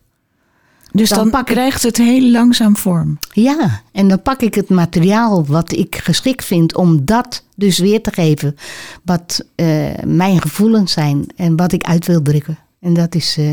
Dus 0.91 1.10
Dan 1.10 1.17
dan, 1.17 1.29
pak 1.29 1.39
ik- 1.50 1.55
krijgt 1.55 1.84
het 1.84 1.98
heel 1.98 2.29
langzaam 2.31 2.77
vorm. 2.77 3.20
Ja, 3.34 3.81
en 3.91 4.08
dan 4.08 4.22
pak 4.22 4.41
ik 4.41 4.55
het 4.55 4.70
materiaal 4.70 5.46
wat 5.46 5.72
ik 5.72 5.96
geschikt 5.96 6.46
vind 6.46 6.75
om 6.75 7.05
dat 7.05 7.43
dus 7.55 7.77
weer 7.77 8.01
te 8.01 8.12
geven. 8.13 8.55
Wat 9.03 9.46
eh, 9.55 9.89
mijn 10.05 10.41
gevoelens 10.41 10.91
zijn 10.91 11.25
en 11.36 11.55
wat 11.55 11.72
ik 11.72 11.84
uit 11.84 12.05
wil 12.08 12.22
drukken. 12.22 12.58
En 12.79 12.93
dat 12.93 13.15
is. 13.15 13.38
eh, 13.38 13.51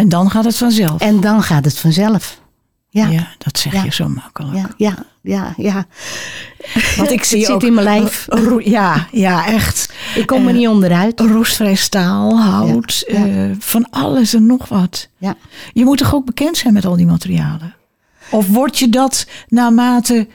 En 0.00 0.08
dan 0.08 0.30
gaat 0.30 0.44
het 0.44 0.56
vanzelf. 0.56 1.00
en 1.00 1.20
dan 1.20 1.42
gaat 1.42 1.64
het 1.64 1.78
vanzelf. 1.78 2.40
Ja, 2.88 3.06
Ja, 3.06 3.10
ja, 3.10 3.28
dat 3.38 3.58
zeg 3.58 3.72
Ja. 3.72 3.82
je 3.84 3.92
zo 3.92 4.08
makkelijk. 4.08 4.66
ja, 4.76 4.94
ja, 5.22 5.54
ja. 5.56 5.86
Want 6.96 7.10
ik 7.10 7.24
zie 7.30 7.38
het 7.38 7.46
zit 7.46 7.54
ook, 7.54 7.62
in 7.62 7.74
mijn 7.74 7.86
lijf. 7.86 8.26
Ja, 8.58 9.06
ja, 9.12 9.46
echt. 9.46 9.92
Ik 10.14 10.26
kom 10.26 10.42
er 10.42 10.48
Eh, 10.48 10.54
niet 10.56 10.68
onderuit. 10.68 11.20
Roestvrij 11.20 11.74
staal, 11.74 12.40
hout, 12.40 13.04
Ja, 13.08 13.26
eh, 13.26 13.50
van 13.58 13.90
alles 13.90 14.34
en 14.34 14.46
nog 14.46 14.68
wat. 14.68 15.08
Ja. 15.18 15.34
Je 15.72 15.84
moet 15.84 15.98
toch 15.98 16.14
ook 16.14 16.24
bekend 16.24 16.56
zijn 16.56 16.72
met 16.72 16.84
al 16.86 16.96
die 16.96 17.06
materialen? 17.06 17.74
Of 18.30 18.48
word 18.48 18.78
je 18.78 18.88
dat 18.88 19.26
naarmate... 19.48 20.28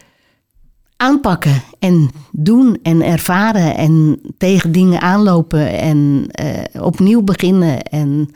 Aanpakken 0.98 1.62
en 1.79 2.10
doen 2.31 2.79
en 2.84 3.01
ervaren 3.01 3.75
en 3.77 4.19
tegen 4.38 4.72
dingen 4.72 5.01
aanlopen 5.01 5.79
en 5.79 6.25
eh, 6.31 6.81
opnieuw 6.84 7.22
beginnen 7.22 7.81
en 7.84 8.29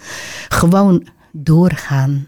gewoon 0.50 1.08
doorgaan. 1.32 2.28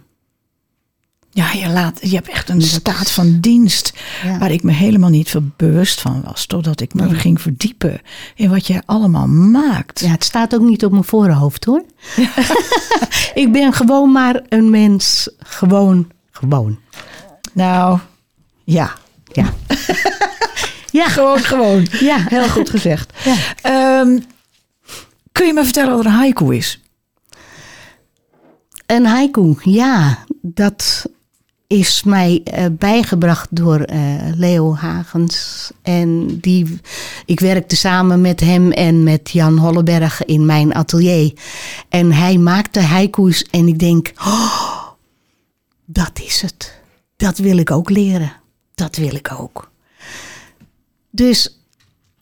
Ja, 1.34 1.52
je, 1.52 1.70
laat, 1.70 2.00
je 2.02 2.16
hebt 2.16 2.30
echt 2.30 2.50
een 2.50 2.62
staat 2.62 3.12
van 3.12 3.40
dienst 3.40 3.94
Ja. 4.24 4.38
waar 4.38 4.52
ik 4.52 4.64
me 4.64 4.72
helemaal 4.72 5.10
niet 5.10 5.30
veel 5.30 5.44
bewust 5.58 6.02
van 6.02 6.22
was. 6.26 6.46
Totdat 6.46 6.82
ik 6.82 6.94
me 6.94 7.16
ging 7.16 7.42
verdiepen 7.42 8.02
in 8.36 8.50
wat 8.50 8.68
jij 8.68 8.82
allemaal 8.86 9.28
maakt. 9.28 10.00
Ja, 10.00 10.10
het 10.12 10.24
staat 10.24 10.56
ook 10.56 10.62
niet 10.62 10.86
op 10.86 10.92
mijn 10.92 11.04
voorhoofd 11.04 11.66
hoor. 11.66 11.84
ik 13.34 13.52
ben 13.52 13.74
gewoon 13.74 14.12
maar 14.12 14.42
een 14.50 14.70
mens. 14.70 15.30
Gewoon, 15.40 16.10
gewoon. 16.32 16.80
Nou, 17.54 18.00
ja. 18.64 18.94
Ja. 19.34 19.54
ja, 20.92 21.08
Gewoon, 21.08 21.40
gewoon. 21.40 21.88
ja. 22.00 22.18
Heel 22.28 22.50
goed 22.50 22.70
gezegd. 22.70 23.14
Ja. 23.24 23.36
Ehm, 23.62 24.20
kun 25.32 25.46
je 25.48 25.54
me 25.54 25.64
vertellen 25.64 25.96
wat 25.96 26.06
een 26.06 26.12
haiku 26.12 26.56
is? 26.56 26.80
Een 28.92 29.06
haiku, 29.06 29.56
ja, 29.64 30.26
dat 30.42 31.06
is 31.68 32.04
mij 32.04 32.42
eh, 32.44 32.66
bijgebracht 32.72 33.48
door 33.52 33.80
eh, 33.80 34.00
Leo 34.36 34.76
Hagens. 34.76 35.72
En 35.82 36.40
die, 36.40 36.80
ik 37.26 37.40
werkte 37.40 37.76
samen 37.76 38.22
met 38.22 38.40
hem 38.40 38.72
en 38.72 39.04
met 39.04 39.30
Jan 39.30 39.58
Holleberg 39.58 40.26
in 40.26 40.46
mijn 40.46 40.74
atelier. 40.74 41.34
En 41.90 42.12
hij 42.12 42.38
maakte 42.38 42.80
haiku's 42.80 43.44
en 43.44 43.68
ik 43.68 43.80
denk, 43.80 44.12
oh, 44.18 44.88
dat 45.86 46.20
is 46.24 46.42
het. 46.42 46.80
Dat 47.16 47.38
wil 47.38 47.58
ik 47.58 47.72
ook 47.72 47.90
leren. 47.90 48.34
Dat 48.76 48.96
wil 48.96 49.16
ik 49.16 49.32
ook. 49.40 49.72
Dus 51.10 51.61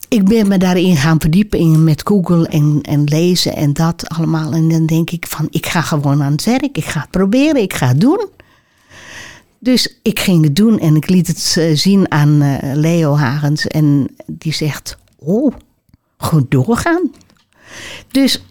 ik 0.09 0.25
ben 0.25 0.47
me 0.47 0.57
daarin 0.57 0.95
gaan 0.95 1.19
verdiepen 1.19 1.83
met 1.83 2.01
Google 2.05 2.47
en, 2.47 2.79
en 2.81 3.03
lezen 3.03 3.55
en 3.55 3.73
dat 3.73 4.09
allemaal. 4.09 4.53
En 4.53 4.69
dan 4.69 4.85
denk 4.85 5.09
ik 5.09 5.27
van, 5.27 5.47
ik 5.49 5.65
ga 5.65 5.81
gewoon 5.81 6.23
aan 6.23 6.31
het 6.31 6.43
werk. 6.43 6.77
Ik 6.77 6.85
ga 6.85 7.07
proberen, 7.11 7.61
ik 7.61 7.73
ga 7.73 7.87
het 7.87 8.01
doen. 8.01 8.27
Dus 9.59 9.99
ik 10.01 10.19
ging 10.19 10.43
het 10.43 10.55
doen 10.55 10.79
en 10.79 10.95
ik 10.95 11.09
liet 11.09 11.27
het 11.27 11.55
eh, 11.57 11.75
zien 11.75 12.11
aan 12.11 12.41
eh, 12.41 12.75
Leo 12.75 13.15
Hagens. 13.15 13.67
En 13.67 14.15
die 14.25 14.53
zegt, 14.53 14.97
oh, 15.17 15.53
goed 16.17 16.51
doorgaan. 16.51 17.11
Dus 18.11 18.43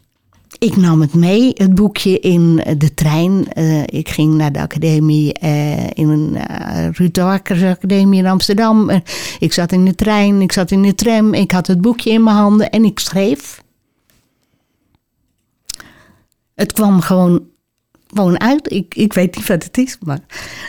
ik 0.58 0.76
nam 0.76 1.00
het 1.00 1.14
mee, 1.14 1.50
het 1.54 1.74
boekje, 1.74 2.18
in 2.18 2.56
de 2.78 2.94
trein. 2.94 3.52
Eh, 3.52 3.82
ik 3.82 4.08
ging 4.08 4.34
naar 4.34 4.52
de 4.52 4.60
academie, 4.60 5.32
eh, 5.32 5.86
in 5.86 6.08
een 6.08 6.34
uh, 6.34 6.88
Ruud 6.92 7.18
Academie 7.18 8.18
in 8.18 8.26
Amsterdam. 8.26 8.90
Ik 9.38 9.52
zat 9.52 9.72
in 9.72 9.84
de 9.84 9.94
trein, 9.94 10.40
ik 10.42 10.52
zat 10.52 10.70
in 10.70 10.82
de 10.82 10.94
tram, 10.94 11.34
ik 11.34 11.50
had 11.50 11.66
het 11.66 11.80
boekje 11.80 12.10
in 12.10 12.22
mijn 12.22 12.36
handen 12.36 12.70
en 12.70 12.84
ik 12.84 12.98
schreef. 12.98 13.62
Het 16.54 16.72
kwam 16.72 17.00
gewoon, 17.00 17.42
gewoon 18.14 18.40
uit. 18.40 18.72
Ik, 18.72 18.94
ik 18.94 19.12
weet 19.12 19.36
niet 19.36 19.46
wat 19.46 19.64
het 19.64 19.78
is, 19.78 19.98
maar 20.00 20.20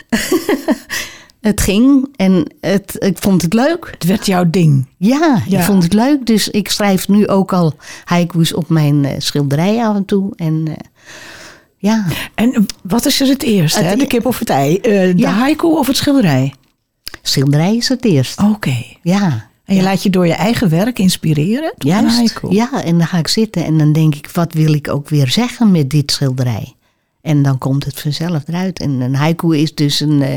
het 1.40 1.60
ging 1.60 2.08
en 2.16 2.52
het, 2.60 2.96
ik 2.98 3.18
vond 3.18 3.42
het 3.42 3.52
leuk. 3.54 3.88
Het 3.90 4.04
werd 4.04 4.26
jouw 4.26 4.50
ding. 4.50 4.86
Ja, 4.96 5.42
Ja. 5.48 5.58
ik 5.58 5.64
vond 5.64 5.82
het 5.82 5.92
leuk. 5.92 6.26
Dus 6.26 6.48
ik 6.48 6.70
schrijf 6.70 7.08
nu 7.08 7.28
ook 7.28 7.52
al 7.52 7.74
haiku's 8.04 8.54
op 8.54 8.68
mijn 8.68 9.04
eh, 9.04 9.14
schilderij 9.18 9.84
af 9.86 9.96
en 9.96 10.04
toe. 10.04 10.32
En 10.36 10.62
eh, 10.66 10.74
ja, 11.76 12.04
En 12.34 12.66
wat 12.82 13.06
is 13.06 13.20
er 13.20 13.26
het 13.28 13.42
eerst? 13.42 13.76
Het 13.76 13.84
hè? 13.84 13.96
De 13.96 14.02
e- 14.02 14.06
kip 14.06 14.26
of 14.26 14.38
het 14.38 14.50
ei? 14.50 14.76
Eh, 14.76 14.82
de 14.92 15.12
Ja. 15.16 15.30
haiku 15.30 15.66
of 15.66 15.86
het 15.86 15.96
schilderij? 15.96 16.54
schilderij 17.22 17.76
is 17.76 17.88
het 17.88 18.04
eerst. 18.04 18.42
Oké. 18.42 18.76
Ja, 19.02 19.48
En 19.64 19.76
je 19.76 19.82
laat 19.82 20.02
je 20.02 20.10
door 20.10 20.26
je 20.26 20.32
eigen 20.32 20.68
werk 20.68 20.98
inspireren? 20.98 21.72
haiku? 21.78 22.48
Ja, 22.54 22.84
en 22.84 22.98
dan 22.98 23.06
ga 23.06 23.18
ik 23.18 23.28
zitten 23.28 23.64
en 23.64 23.78
dan 23.78 23.92
denk 23.92 24.14
ik, 24.14 24.30
wat 24.32 24.52
wil 24.52 24.72
ik 24.72 24.88
ook 24.88 25.08
weer 25.08 25.28
zeggen 25.28 25.70
met 25.70 25.90
dit 25.90 26.10
schilderij? 26.12 26.74
En 27.22 27.42
dan 27.42 27.58
komt 27.58 27.84
het 27.84 28.00
vanzelf 28.00 28.42
eruit. 28.48 28.78
En 28.78 28.90
een 29.00 29.14
haiku 29.14 29.56
is 29.56 29.74
dus 29.74 30.00
een 30.00 30.22
eh, 30.22 30.36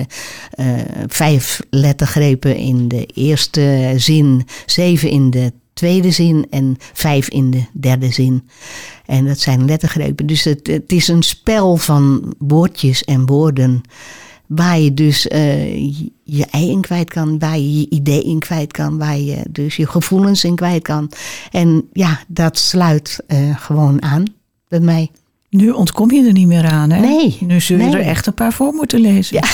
eh, 0.52 0.86
vijf 1.08 1.62
lettergrepen 1.70 2.56
in 2.56 2.88
de 2.88 3.06
eerste 3.06 3.94
zin, 3.98 4.46
zeven 4.66 5.10
in 5.10 5.30
de 5.30 5.52
tweede 5.74 6.12
zin 6.12 6.48
en 6.50 6.76
vijf 6.94 7.30
in 7.30 7.52
de 7.52 7.64
derde 7.74 8.12
zin. 8.12 8.48
En 9.06 9.26
dat 9.26 9.40
zijn 9.40 9.66
lettergrepen. 9.66 10.26
Dus 10.26 10.44
het, 10.44 10.68
het 10.68 10.92
is 10.92 11.08
een 11.08 11.24
spel 11.24 11.78
van 11.78 12.34
woordjes 12.38 13.04
en 13.04 13.26
woorden. 13.26 13.82
Waar 14.48 14.80
je 14.80 14.94
dus 14.94 15.28
eh, 15.28 15.76
je- 16.24 16.46
ei 16.52 16.70
in 16.70 16.82
kwijt 16.82 17.10
kan, 17.10 17.40
waar 17.40 17.58
je 17.58 17.80
je 17.80 17.90
idee 17.90 18.24
in 18.24 18.40
kwijt 18.40 18.72
kan, 18.72 18.98
waar 18.98 19.18
je 19.18 19.42
dus 19.50 19.76
je 19.76 19.88
gevoelens 19.88 20.44
in 20.44 20.56
kwijt 20.56 20.84
kan. 20.84 21.12
En 21.52 21.88
ja, 21.94 22.20
dat 22.28 22.58
sluit 22.58 23.20
gewoon 23.58 24.02
aan 24.02 24.24
bij 24.68 24.80
mij. 24.80 25.12
Nu 25.54 25.70
ontkom 25.70 26.12
je 26.12 26.26
er 26.26 26.32
niet 26.32 26.48
meer 26.48 26.66
aan, 26.66 26.90
hè? 26.90 27.00
Nee, 27.00 27.38
Nu 27.40 27.60
zul 27.60 27.78
je 27.78 27.84
nee. 27.84 27.94
er 27.94 28.08
echt 28.08 28.28
een 28.28 28.34
paar 28.34 28.54
voor 28.54 28.74
moeten 28.74 29.00
lezen. 29.00 29.36
Ja. 29.36 29.48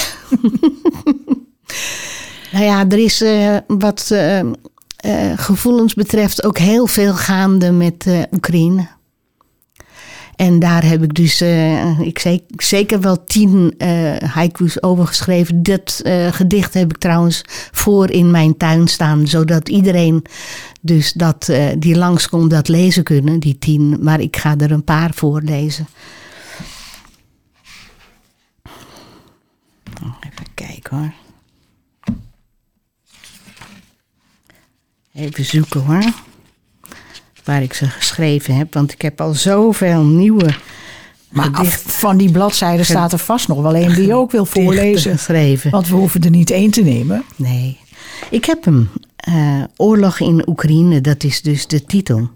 Nou 2.51 2.65
ja, 2.65 2.85
er 2.89 2.97
is 2.97 3.21
eh, 3.21 3.57
wat 3.67 4.09
eh, 4.11 4.39
eh, 4.39 4.45
gevoelens 5.35 5.93
betreft 5.93 6.43
ook 6.43 6.57
heel 6.57 6.87
veel 6.87 7.13
gaande 7.13 7.71
met 7.71 8.05
Oekraïne. 8.31 8.87
En 10.39 10.59
daar 10.59 10.83
heb 10.83 11.03
ik 11.03 11.13
dus, 11.13 11.41
eh, 11.41 11.99
ik 11.99 12.19
zeg, 12.19 12.39
zeker 12.55 13.01
wel 13.01 13.23
tien 13.23 13.73
eh 13.77 14.17
haiku's 14.17 14.81
over 14.81 15.07
geschreven. 15.07 15.63
Dat 15.63 16.01
eh, 16.03 16.33
gedicht 16.33 16.73
heb 16.73 16.89
ik 16.89 16.97
trouwens 16.97 17.41
voor 17.71 18.09
in 18.09 18.31
mijn 18.31 18.57
tuin 18.57 18.87
staan. 18.87 19.27
Zodat 19.27 19.69
iedereen 19.69 20.25
dus 20.81 21.13
dat, 21.13 21.51
die 21.77 21.97
langskomt 21.97 22.49
dat 22.49 22.67
lezen 22.67 23.03
kunnen, 23.03 23.39
die 23.39 23.57
tien. 23.57 24.03
Maar 24.03 24.19
ik 24.19 24.37
ga 24.37 24.55
er 24.57 24.71
een 24.71 24.83
paar 24.83 25.13
voorlezen. 25.13 25.87
Even 30.19 30.45
kijken 30.53 30.97
hoor. 30.97 31.13
Even 35.13 35.45
zoeken 35.45 35.81
hoor. 35.81 36.28
Waar 37.49 37.61
ik 37.63 37.73
ze 37.73 37.85
geschreven 37.89 38.55
heb. 38.55 38.73
Want 38.73 38.91
ik 38.91 39.01
heb 39.01 39.21
al 39.21 39.33
zoveel 39.33 40.03
nieuwe 40.03 40.53
Maar 41.29 41.49
af 41.51 41.81
van 41.99 42.17
die 42.17 42.31
bladzijden 42.31 42.85
staat 42.85 43.11
er 43.13 43.17
vast 43.19 43.47
nog 43.47 43.61
wel 43.61 43.75
een 43.75 43.93
die 43.93 44.05
je 44.07 44.13
ook 44.13 44.31
wil 44.31 44.45
voorlezen. 44.55 45.11
geschreven. 45.11 45.71
Want 45.71 45.87
we 45.87 45.95
hoeven 45.95 46.21
er 46.21 46.29
niet 46.29 46.51
één 46.51 46.71
te 46.71 46.81
nemen. 46.81 47.23
Nee. 47.35 47.79
Ik 48.29 48.45
heb 48.45 48.65
hem. 48.65 48.89
eh, 49.15 49.63
Oorlog 49.75 50.19
in 50.19 50.49
Oekraïne, 50.49 51.01
dat 51.01 51.23
is 51.23 51.41
dus 51.41 51.67
de 51.67 51.85
titel. 51.85 52.29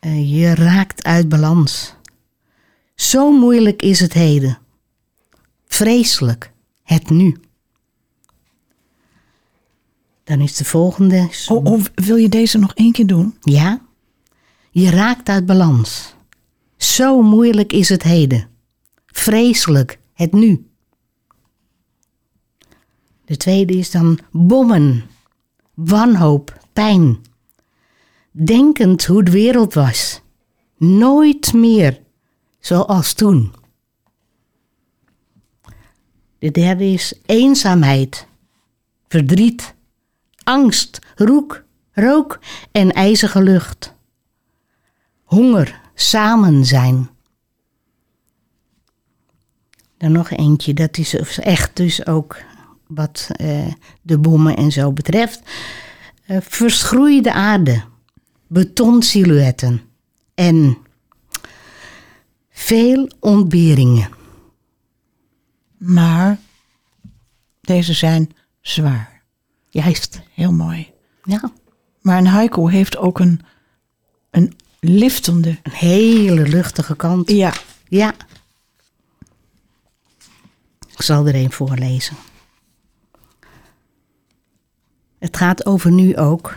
Eh, 0.00 0.40
je 0.40 0.54
raakt 0.54 1.04
uit 1.04 1.28
balans. 1.28 1.94
Zo 2.94 3.32
moeilijk 3.32 3.82
is 3.82 4.00
het 4.00 4.12
heden. 4.12 4.58
Vreselijk. 5.66 6.50
Het 6.82 7.10
nu. 7.10 7.36
Dan 10.26 10.40
is 10.40 10.56
de 10.56 10.64
volgende. 10.64 11.28
Oh, 11.48 11.64
oh, 11.64 11.84
wil 11.94 12.16
je 12.16 12.28
deze 12.28 12.58
nog 12.58 12.74
één 12.74 12.92
keer 12.92 13.06
doen? 13.06 13.36
Ja? 13.40 13.80
Je 14.70 14.90
raakt 14.90 15.28
uit 15.28 15.46
balans. 15.46 16.14
Zo 16.76 17.22
moeilijk 17.22 17.72
is 17.72 17.88
het 17.88 18.02
heden. 18.02 18.48
Vreselijk, 19.06 19.98
het 20.12 20.32
nu. 20.32 20.66
De 23.24 23.36
tweede 23.36 23.76
is 23.76 23.90
dan 23.90 24.18
bommen, 24.30 25.04
wanhoop, 25.74 26.58
pijn. 26.72 27.18
Denkend 28.30 29.04
hoe 29.04 29.22
de 29.22 29.30
wereld 29.30 29.74
was. 29.74 30.20
Nooit 30.76 31.52
meer 31.52 32.00
zoals 32.60 33.12
toen. 33.12 33.52
De 36.38 36.50
derde 36.50 36.84
is 36.84 37.20
eenzaamheid, 37.26 38.26
verdriet, 39.08 39.74
angst, 40.46 40.98
roek, 41.14 41.64
rook 41.92 42.40
en 42.72 42.92
ijzige 42.92 43.42
lucht. 43.42 43.94
Honger, 45.24 45.80
samen 45.94 46.64
zijn. 46.64 47.10
Dan 49.98 50.12
nog 50.12 50.30
eentje, 50.30 50.74
dat 50.74 50.98
is 50.98 51.14
echt 51.38 51.76
dus 51.76 52.06
ook 52.06 52.36
wat 52.86 53.28
eh, 53.32 53.72
de 54.02 54.18
bommen 54.18 54.56
en 54.56 54.72
zo 54.72 54.92
betreft. 54.92 55.40
Eh, 56.26 56.36
verschroeide 56.40 57.32
aarde, 57.32 57.82
betonsilhouetten 58.46 59.82
en 60.34 60.78
veel 62.50 63.10
ontberingen. 63.20 64.08
Maar 65.76 66.38
deze 67.60 67.92
zijn 67.92 68.32
zwaar. 68.60 69.15
Juist, 69.82 70.20
Heel 70.34 70.52
mooi. 70.52 70.92
ja. 71.24 71.52
Maar 72.00 72.18
een 72.18 72.26
haiku 72.26 72.70
heeft 72.70 72.96
ook 72.96 73.18
een 73.18 73.40
een 74.30 74.56
liftende. 74.80 75.58
Een 75.62 75.72
hele 75.72 76.48
luchtige 76.48 76.96
kant. 76.96 77.30
Ja. 77.30 77.52
Ja. 77.88 78.14
Ik 80.92 81.02
zal 81.02 81.26
er 81.26 81.34
een 81.34 81.52
voorlezen. 81.52 82.16
Het 85.18 85.36
gaat 85.36 85.66
over 85.66 85.92
nu 85.92 86.16
ook. 86.16 86.56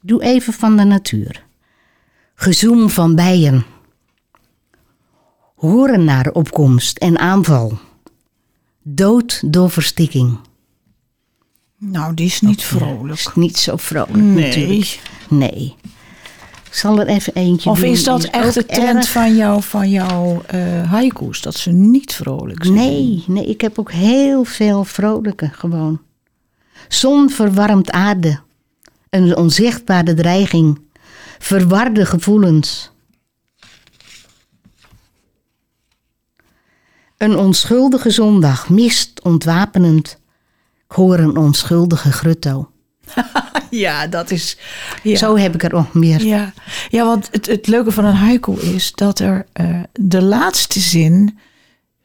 Doe 0.00 0.22
even 0.22 0.52
van 0.52 0.76
de 0.76 0.84
natuur. 0.84 1.44
Gezoem 2.34 2.90
van 2.90 3.14
bijen. 3.14 3.64
Horen 5.54 6.04
naar 6.04 6.30
opkomst 6.30 6.98
en 6.98 7.18
aanval. 7.18 7.78
Dood 8.82 9.52
door 9.52 9.70
verstikking. 9.70 10.38
Nou, 11.78 12.14
die 12.14 12.26
is 12.26 12.40
niet 12.40 12.62
vrolijk. 12.62 13.18
Is 13.18 13.28
niet 13.34 13.56
zo 13.58 13.76
vrolijk 13.76 14.16
Nee. 14.16 14.46
natuurlijk. 14.46 15.00
Nee. 15.28 15.76
Ik 16.66 16.74
zal 16.74 17.00
er 17.00 17.06
even 17.06 17.34
eentje 17.34 17.70
Of 17.70 17.80
doen. 17.80 17.90
is 17.90 18.04
dat 18.04 18.24
echt 18.24 18.54
de 18.54 18.66
trend 18.66 18.96
erg- 18.96 19.08
van 19.10 19.36
jouw 19.36 19.60
van 19.60 19.90
jou, 19.90 20.40
eh, 20.46 20.90
haiku's? 20.90 21.40
Dat 21.40 21.54
ze 21.56 21.70
niet 21.70 22.12
vrolijk 22.12 22.64
zijn? 22.64 22.76
Nee, 22.76 23.24
nee, 23.26 23.46
ik 23.46 23.60
heb 23.60 23.78
ook 23.78 23.92
heel 23.92 24.44
veel 24.44 24.84
vrolijke 24.84 25.50
gewoon. 25.52 26.00
Zon 26.88 27.30
verwarmt 27.30 27.90
aarde. 27.90 28.40
Een 29.10 29.36
onzichtbare 29.36 30.14
dreiging. 30.14 30.80
Verwarde 31.38 32.06
gevoelens. 32.06 32.90
Een 37.16 37.36
onschuldige 37.36 38.10
zondag, 38.10 38.68
mist 38.68 39.20
ontwapenend. 39.22 40.17
Een 40.96 41.36
onschuldige 41.36 42.12
grutto. 42.12 42.70
Ja, 43.70 44.06
dat 44.06 44.30
is... 44.30 44.58
Ja. 45.02 45.16
Zo 45.16 45.36
heb 45.36 45.54
ik 45.54 45.62
er 45.62 45.72
nog 45.72 45.92
meer. 45.92 46.24
Ja, 46.24 46.52
ja 46.88 47.04
want 47.04 47.28
het, 47.30 47.46
het 47.46 47.66
leuke 47.66 47.92
van 47.92 48.04
een 48.04 48.14
haiku 48.14 48.60
is 48.60 48.92
dat 48.92 49.18
er 49.18 49.46
eh, 49.52 49.80
de 49.92 50.22
laatste 50.22 50.80
zin 50.80 51.38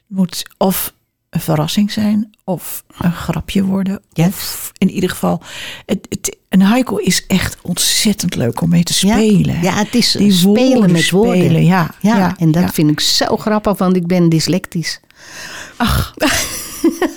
moet 0.08 0.46
of 0.58 0.94
een 1.30 1.40
verrassing 1.40 1.92
zijn 1.92 2.30
of 2.44 2.84
een 2.98 3.14
grapje 3.14 3.64
worden. 3.64 4.02
Ja. 4.14 4.28
Of 4.28 4.72
in 4.78 4.90
ieder 4.90 5.10
geval, 5.10 5.42
het, 5.86 6.06
het, 6.10 6.38
een 6.50 6.62
haiku 6.62 7.04
is 7.04 7.26
echt 7.28 7.58
ontzettend 7.62 8.36
leuk 8.36 8.62
om 8.62 8.70
mee 8.70 8.84
te 8.84 8.94
spelen. 8.94 9.62
ja, 9.62 9.74
het 9.74 9.96
is 9.96 10.12
Die 10.12 10.32
spelen 10.32 10.72
woorden 10.74 10.92
met 10.92 11.10
woorden. 11.10 11.44
spelen, 11.44 11.66
ja, 11.66 11.96
Ja, 12.00 12.18
ja, 12.18 12.36
en 12.38 12.52
dat 12.52 12.74
vind 12.74 12.90
ik 12.90 13.00
zo 13.00 13.38
grappig, 13.38 13.78
want 13.78 13.96
ik 13.96 14.08
ben 14.08 14.30
dyslectisch. 14.30 15.00
Ach. 15.78 16.14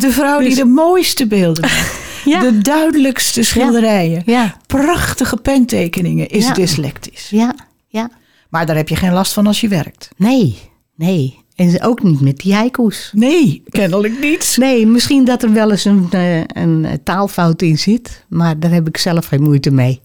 De 0.00 0.10
vrouw 0.10 0.38
die 0.38 0.48
Dus- 0.48 0.58
de 0.58 0.64
mooiste 0.64 1.26
beelden 1.26 1.62
maakt. 1.62 1.96
Ja. 2.24 2.40
De 2.40 2.58
duidelijkste 2.58 3.42
schilderijen. 3.42 4.22
Ja, 4.26 4.56
Prachtige 4.66 5.36
pentekeningen 5.36 6.28
is 6.28 6.52
dyslectisch. 6.52 7.28
ja, 7.30 7.54
ja. 7.88 8.10
Maar 8.48 8.66
daar 8.66 8.76
heb 8.76 8.88
je 8.88 8.96
geen 8.96 9.12
last 9.12 9.32
van 9.32 9.46
als 9.46 9.60
je 9.60 9.68
werkt. 9.68 10.08
Nee, 10.16 10.56
nee. 10.96 11.36
En 11.54 11.82
ook 11.82 12.02
niet 12.02 12.20
met 12.20 12.36
die 12.38 12.54
haiku's. 12.54 13.10
Nee, 13.14 13.62
kennelijk 13.68 14.20
niet. 14.20 14.54
Nee, 14.60 14.86
misschien 14.86 15.24
dat 15.24 15.42
er 15.42 15.52
wel 15.52 15.70
eens 15.70 15.84
een, 15.84 16.06
eh, 16.10 16.40
een 16.62 16.86
taalfout 17.04 17.62
in 17.62 17.78
zit. 17.78 18.24
Maar 18.28 18.58
daar 18.60 18.70
heb 18.70 18.88
ik 18.88 18.96
zelf 18.96 19.26
geen 19.26 19.42
moeite 19.42 19.70
mee. 19.70 20.00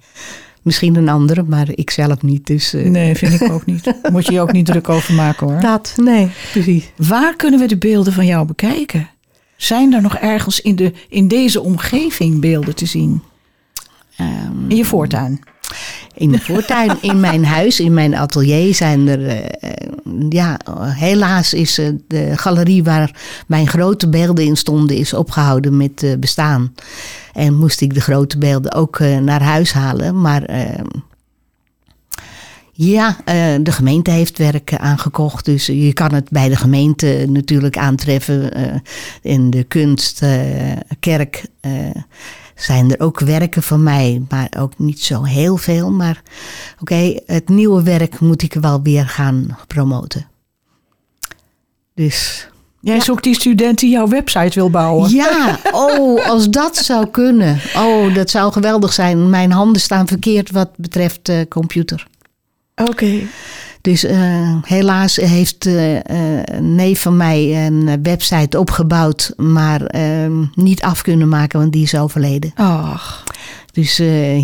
Misschien 0.62 0.96
een 0.96 1.10
andere, 1.10 1.44
maar 1.44 1.68
ik 1.76 1.90
zelf 1.90 2.22
niet. 2.22 2.48
Dus 2.48 2.74
eh, 2.74 2.90
Nee, 2.90 3.16
vind 3.16 3.42
ik 3.42 3.52
ook 3.54 3.66
niet. 3.66 3.94
Moet 4.12 4.26
je 4.26 4.32
je 4.32 4.42
ook 4.42 4.52
niet 4.52 4.66
druk 4.66 4.90
over 4.90 5.14
maken 5.14 5.48
hoor. 5.48 5.60
dat, 5.62 5.94
nee, 6.02 6.30
precies. 6.52 6.92
Waar 6.98 7.36
kunnen 7.36 7.60
we 7.60 7.66
de 7.68 7.78
beelden 7.78 8.14
van 8.14 8.26
jou 8.26 8.46
bekijken? 8.46 9.10
Zijn 9.64 9.94
er 9.94 10.02
nog 10.02 10.16
ergens 10.16 10.62
in, 10.62 10.76
de, 10.76 10.94
in 11.10 11.28
deze 11.28 11.62
omgeving 11.62 12.42
beelden 12.42 12.76
te 12.76 12.86
zien? 12.86 13.22
Ehm, 14.18 14.70
In 14.70 14.76
je 14.76 14.86
voortuin? 14.86 15.40
in 16.16 16.32
de 16.32 16.40
voortuin, 16.40 16.98
in 17.02 17.20
mijn 17.20 17.46
huis, 17.46 17.80
in 17.80 17.94
mijn 17.94 18.16
atelier 18.16 18.76
zijn 18.76 19.08
er... 19.08 19.28
eh, 19.28 19.46
eh, 19.60 19.92
ja, 20.30 20.60
helaas 20.84 21.54
is 21.54 21.76
de 22.08 22.32
galerie 22.38 22.84
waar 22.84 23.16
mijn 23.48 23.68
grote 23.68 24.10
beelden 24.10 24.46
in 24.46 24.58
stonden... 24.58 24.98
is 24.98 25.14
opgehouden 25.14 25.78
met 25.78 26.04
eh, 26.04 26.18
bestaan. 26.18 26.74
En 27.34 27.54
moest 27.56 27.82
ik 27.82 27.94
de 27.94 28.02
grote 28.02 28.38
beelden 28.38 28.74
ook 28.74 29.00
naar 29.00 29.42
huis 29.42 29.74
halen. 29.74 30.22
Maar 30.22 30.44
ehm, 30.44 30.86
ja, 32.76 33.18
eh, 33.26 33.56
de 33.62 33.72
gemeente 33.72 34.12
heeft 34.12 34.38
werk 34.38 34.72
eh, 34.72 34.80
aangekocht. 34.80 35.46
Dus 35.46 35.66
je 35.66 35.94
kan 35.94 36.14
het 36.14 36.30
bij 36.30 36.50
de 36.50 36.56
gemeente 36.56 37.26
natuurlijk 37.30 37.78
aantreffen. 37.78 38.54
eh, 38.54 38.76
in 39.22 39.50
de 39.50 39.64
kunstkerk 39.64 41.46
zijn 42.56 42.92
er 42.92 43.00
ook 43.00 43.20
werken 43.20 43.64
van 43.64 43.84
mij. 43.84 44.22
Maar 44.30 44.50
ook 44.58 44.74
niet 44.78 45.02
zo 45.02 45.24
heel 45.24 45.58
veel. 45.58 45.92
Maar 45.92 46.22
oké, 46.80 47.20
het 47.26 47.50
nieuwe 47.50 47.84
werk 47.84 48.20
moet 48.20 48.42
ik 48.42 48.54
wel 48.54 48.82
weer 48.82 49.08
gaan 49.08 49.58
promoten. 49.68 50.28
Dus 51.94 52.48
Jij 52.80 53.00
zoekt 53.00 53.24
die 53.24 53.36
student 53.36 53.80
die 53.80 53.90
jouw 53.90 54.08
website 54.08 54.60
wil 54.60 54.70
bouwen. 54.70 55.10
ja, 55.12 55.60
oh, 55.72 56.30
als 56.30 56.50
dat 56.50 56.76
zou 56.76 57.08
kunnen. 57.08 57.60
Oh, 57.76 58.16
dat 58.16 58.30
zou 58.30 58.52
geweldig 58.52 58.94
zijn. 58.94 59.30
Mijn 59.30 59.52
handen 59.52 59.82
staan 59.82 60.08
verkeerd 60.08 60.52
wat 60.52 60.70
betreft 60.78 61.32
computer. 61.50 62.08
Oké. 62.76 63.22
Dus 63.82 64.04
eh, 64.04 64.56
helaas 64.62 65.16
heeft 65.16 65.66
eh, 65.66 65.96
een 66.44 66.76
neef 66.76 67.02
van 67.02 67.18
mij 67.18 67.66
een 67.66 68.04
website 68.04 68.60
opgebouwd, 68.60 69.34
maar 69.38 69.82
eh, 69.86 70.30
niet 70.56 70.82
af 70.82 71.02
kunnen 71.02 71.30
maken, 71.30 71.60
want 71.60 71.72
die 71.72 71.84
is 71.84 71.96
overleden. 71.96 72.52
Ach, 72.56 73.24
Dus 73.72 73.98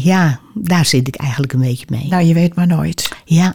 ja, 0.04 0.40
daar 0.54 0.86
zit 0.86 1.08
ik 1.08 1.16
eigenlijk 1.16 1.54
een 1.54 1.60
beetje 1.60 1.86
mee. 1.90 2.08
nou 2.10 2.24
je 2.24 2.34
weet 2.34 2.56
maar 2.56 2.68
nooit. 2.68 3.10
Ja, 3.26 3.54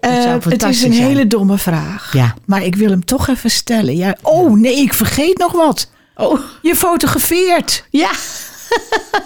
het 0.00 0.62
is 0.62 0.82
een 0.82 0.92
zijn. 0.92 1.06
hele 1.06 1.26
domme 1.26 1.58
vraag. 1.58 2.12
Ja. 2.12 2.34
Maar 2.44 2.64
ik 2.64 2.74
wil 2.76 2.90
hem 2.90 3.04
toch 3.04 3.28
even 3.28 3.50
stellen. 3.50 3.96
Ja, 3.96 4.16
oh 4.22 4.58
nee, 4.58 4.76
ik 4.76 4.94
vergeet 4.94 5.38
nog 5.38 5.52
wat. 5.52 5.90
Oh, 6.14 6.40
Je 6.62 6.74
fotografeert 6.76 7.86
ja. 7.90 8.10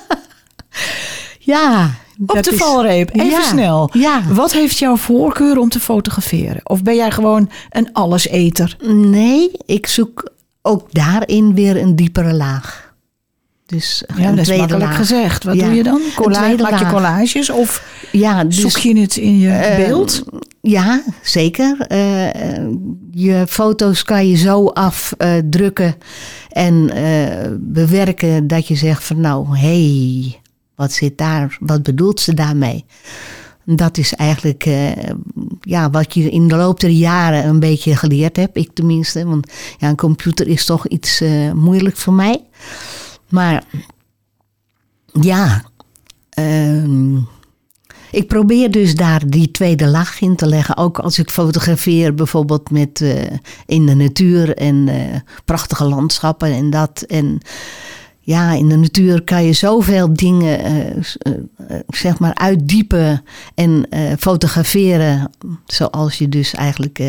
ja. 1.54 1.90
Op 2.26 2.35
dat 2.35 2.44
de 2.44 2.50
is- 2.50 2.56
valreep. 2.56 3.11
Even 3.12 3.30
Ja, 3.30 3.42
snel. 3.42 3.90
Ja. 3.92 4.22
Wat 4.33 4.52
heeft 4.52 4.78
jouw 4.78 4.96
voorkeur 4.96 5.59
om 5.59 5.68
te 5.68 5.80
fotograferen? 5.80 6.61
Of 6.64 6.83
ben 6.83 6.94
jij 6.96 7.11
gewoon 7.11 7.50
een 7.70 7.92
alleseter? 7.92 8.76
Nee, 8.87 9.50
ik 9.66 9.87
zoek 9.87 10.30
ook 10.62 10.92
daarin 10.92 11.54
weer 11.54 11.76
een 11.76 11.96
diepere 11.96 12.33
laag. 12.33 12.88
Dus 13.66 14.04
Ja, 14.16 14.24
een 14.24 14.30
dat 14.30 14.38
is 14.38 14.44
tweede 14.44 14.59
makkelijk 14.62 14.88
laag. 14.90 14.96
gezegd. 14.96 15.44
Wat 15.44 15.54
Ja, 15.54 15.64
doe 15.64 15.74
je 15.74 15.83
dan? 15.83 16.00
maak 16.61 16.78
je 16.78 16.87
collages 16.87 17.50
of 17.50 17.85
Ja, 18.12 18.44
dus, 18.44 18.56
zoek 18.61 18.76
je 18.76 19.00
het 19.00 19.16
in 19.16 19.38
je 19.38 19.50
eh, 19.50 19.76
beeld? 19.87 20.22
Ja, 20.61 21.02
zeker. 21.22 21.76
Eh, 21.88 22.56
eh, 22.56 22.64
je 23.11 23.44
foto's 23.48 24.02
kan 24.02 24.28
je 24.28 24.37
zo 24.37 24.66
afdrukken 24.66 25.94
en 26.48 26.90
bewerken 27.61 28.46
dat 28.46 28.68
je 28.68 28.74
zegt 28.74 29.04
van 29.04 29.20
nou, 29.20 29.59
hé, 29.59 29.66
hey, 30.22 30.39
wat 30.80 30.92
zit 30.92 31.18
daar, 31.18 31.56
wat 31.60 31.82
bedoelt 31.82 32.20
ze 32.20 32.34
daarmee? 32.34 32.84
Dat 33.64 33.98
is 33.98 34.14
eigenlijk 34.14 34.64
eh, 34.66 34.90
ja, 35.60 35.90
wat 35.90 36.14
je 36.14 36.30
in 36.30 36.48
de 36.48 36.56
loop 36.56 36.80
der 36.80 36.90
jaren 36.90 37.46
een 37.46 37.60
beetje 37.60 37.96
geleerd 37.96 38.36
hebt, 38.36 38.56
ik 38.56 38.70
tenminste. 38.72 39.26
Want 39.26 39.52
ja, 39.78 39.88
een 39.88 39.96
computer 39.96 40.48
is 40.48 40.64
toch 40.64 40.86
iets 40.86 41.20
eh, 41.20 41.52
moeilijk 41.52 41.96
voor 41.96 42.12
mij. 42.12 42.44
Maar 43.28 43.64
ja, 45.20 45.64
ehm, 46.30 47.16
ik 48.10 48.26
probeer 48.26 48.70
dus 48.70 48.94
daar 48.94 49.26
die 49.26 49.50
tweede 49.50 49.86
laag 49.86 50.20
in 50.20 50.36
te 50.36 50.46
leggen. 50.46 50.76
Ook 50.76 50.98
als 50.98 51.18
ik 51.18 51.30
fotografeer, 51.30 52.14
bijvoorbeeld 52.14 52.70
met, 52.70 53.00
eh, 53.00 53.36
in 53.66 53.86
de 53.86 53.94
natuur 53.94 54.56
en 54.56 54.88
prachtige 55.44 55.84
landschappen 55.84 56.52
en 56.52 56.70
dat. 56.70 57.02
En 57.02 57.40
ja, 58.30 58.52
in 58.52 58.68
de 58.68 58.76
natuur 58.76 59.22
kan 59.22 59.44
je 59.44 59.52
zoveel 59.52 60.14
dingen 60.14 60.58
eh, 60.58 60.88
eh, 60.88 61.02
eh, 61.22 61.80
zeg 61.88 62.18
maar 62.18 62.34
uitdiepen 62.34 63.24
en 63.54 63.86
fotograferen. 64.18 65.30
Zoals 65.66 66.18
je 66.18 66.28
dus 66.28 66.54
eigenlijk 66.54 67.00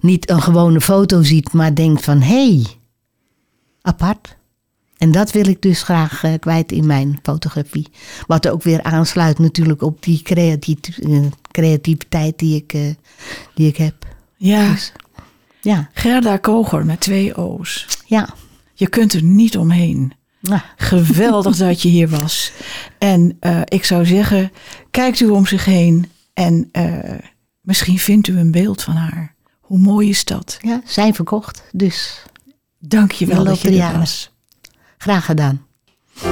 niet 0.00 0.30
een 0.30 0.42
gewone 0.42 0.80
foto 0.80 1.22
ziet, 1.22 1.52
maar 1.52 1.74
denkt 1.74 2.04
van 2.04 2.20
hé, 2.20 2.54
hey, 2.54 2.66
apart. 3.82 4.36
En 4.98 5.12
dat 5.12 5.30
wil 5.30 5.46
ik 5.46 5.62
dus 5.62 5.82
graag 5.82 6.22
kwijt 6.40 6.72
in 6.72 6.86
mijn 6.86 7.18
fotografie. 7.22 7.88
Wat 8.26 8.48
ook 8.48 8.62
weer 8.62 8.82
aansluit 8.82 9.38
natuurlijk 9.38 9.82
op 9.82 10.02
die 10.02 10.22
creativiteit 11.50 12.38
die 12.38 12.56
ik, 12.56 12.96
die 13.54 13.68
ik 13.68 13.76
heb. 13.76 13.94
Ja, 14.36 14.70
Dus, 14.70 14.92
ja, 15.60 15.88
Gerda 15.92 16.36
Koger 16.36 16.86
met 16.86 17.00
twee 17.00 17.36
O's. 17.36 17.86
ja. 18.06 18.28
Je 18.78 18.88
kunt 18.88 19.12
er 19.12 19.22
niet 19.22 19.56
omheen. 19.56 20.12
Nou, 20.40 20.60
Geweldig 20.76 21.56
dat 21.66 21.82
je 21.82 21.88
hier 21.88 22.08
was. 22.08 22.52
En 22.98 23.36
eh, 23.40 23.60
ik 23.64 23.84
zou 23.84 24.06
zeggen, 24.06 24.52
kijkt 24.90 25.20
u 25.20 25.28
om 25.28 25.46
zich 25.46 25.64
heen 25.64 26.10
en 26.34 26.68
eh, 26.72 26.84
misschien 27.60 27.98
vindt 27.98 28.28
u 28.28 28.38
een 28.38 28.50
beeld 28.50 28.82
van 28.82 28.94
haar. 28.94 29.34
Hoe 29.60 29.78
mooi 29.78 30.08
is 30.08 30.24
dat? 30.24 30.58
ja, 30.60 30.80
zijn 30.84 31.14
verkocht. 31.14 31.62
Dus 31.72 32.22
Dank 32.78 33.12
je 33.12 33.26
wel 33.26 33.44
dat 33.44 33.60
je 33.60 33.82
er 33.82 33.98
was. 33.98 34.30
graag 34.98 35.24
gedaan. 35.24 35.66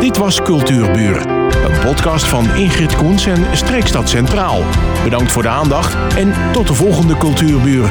Dit 0.00 0.16
was 0.16 0.42
Cultuurburen. 0.42 1.28
Een 1.64 1.80
podcast 1.80 2.24
van 2.24 2.54
Ingrid 2.54 2.96
Koens 2.96 3.26
en 3.26 3.56
Streekstad 3.56 4.08
Centraal. 4.08 4.62
Bedankt 5.04 5.32
voor 5.32 5.42
de 5.42 5.48
aandacht 5.48 6.14
en 6.16 6.52
tot 6.52 6.66
de 6.66 6.74
volgende 6.74 7.16
Cultuurburen. 7.16 7.90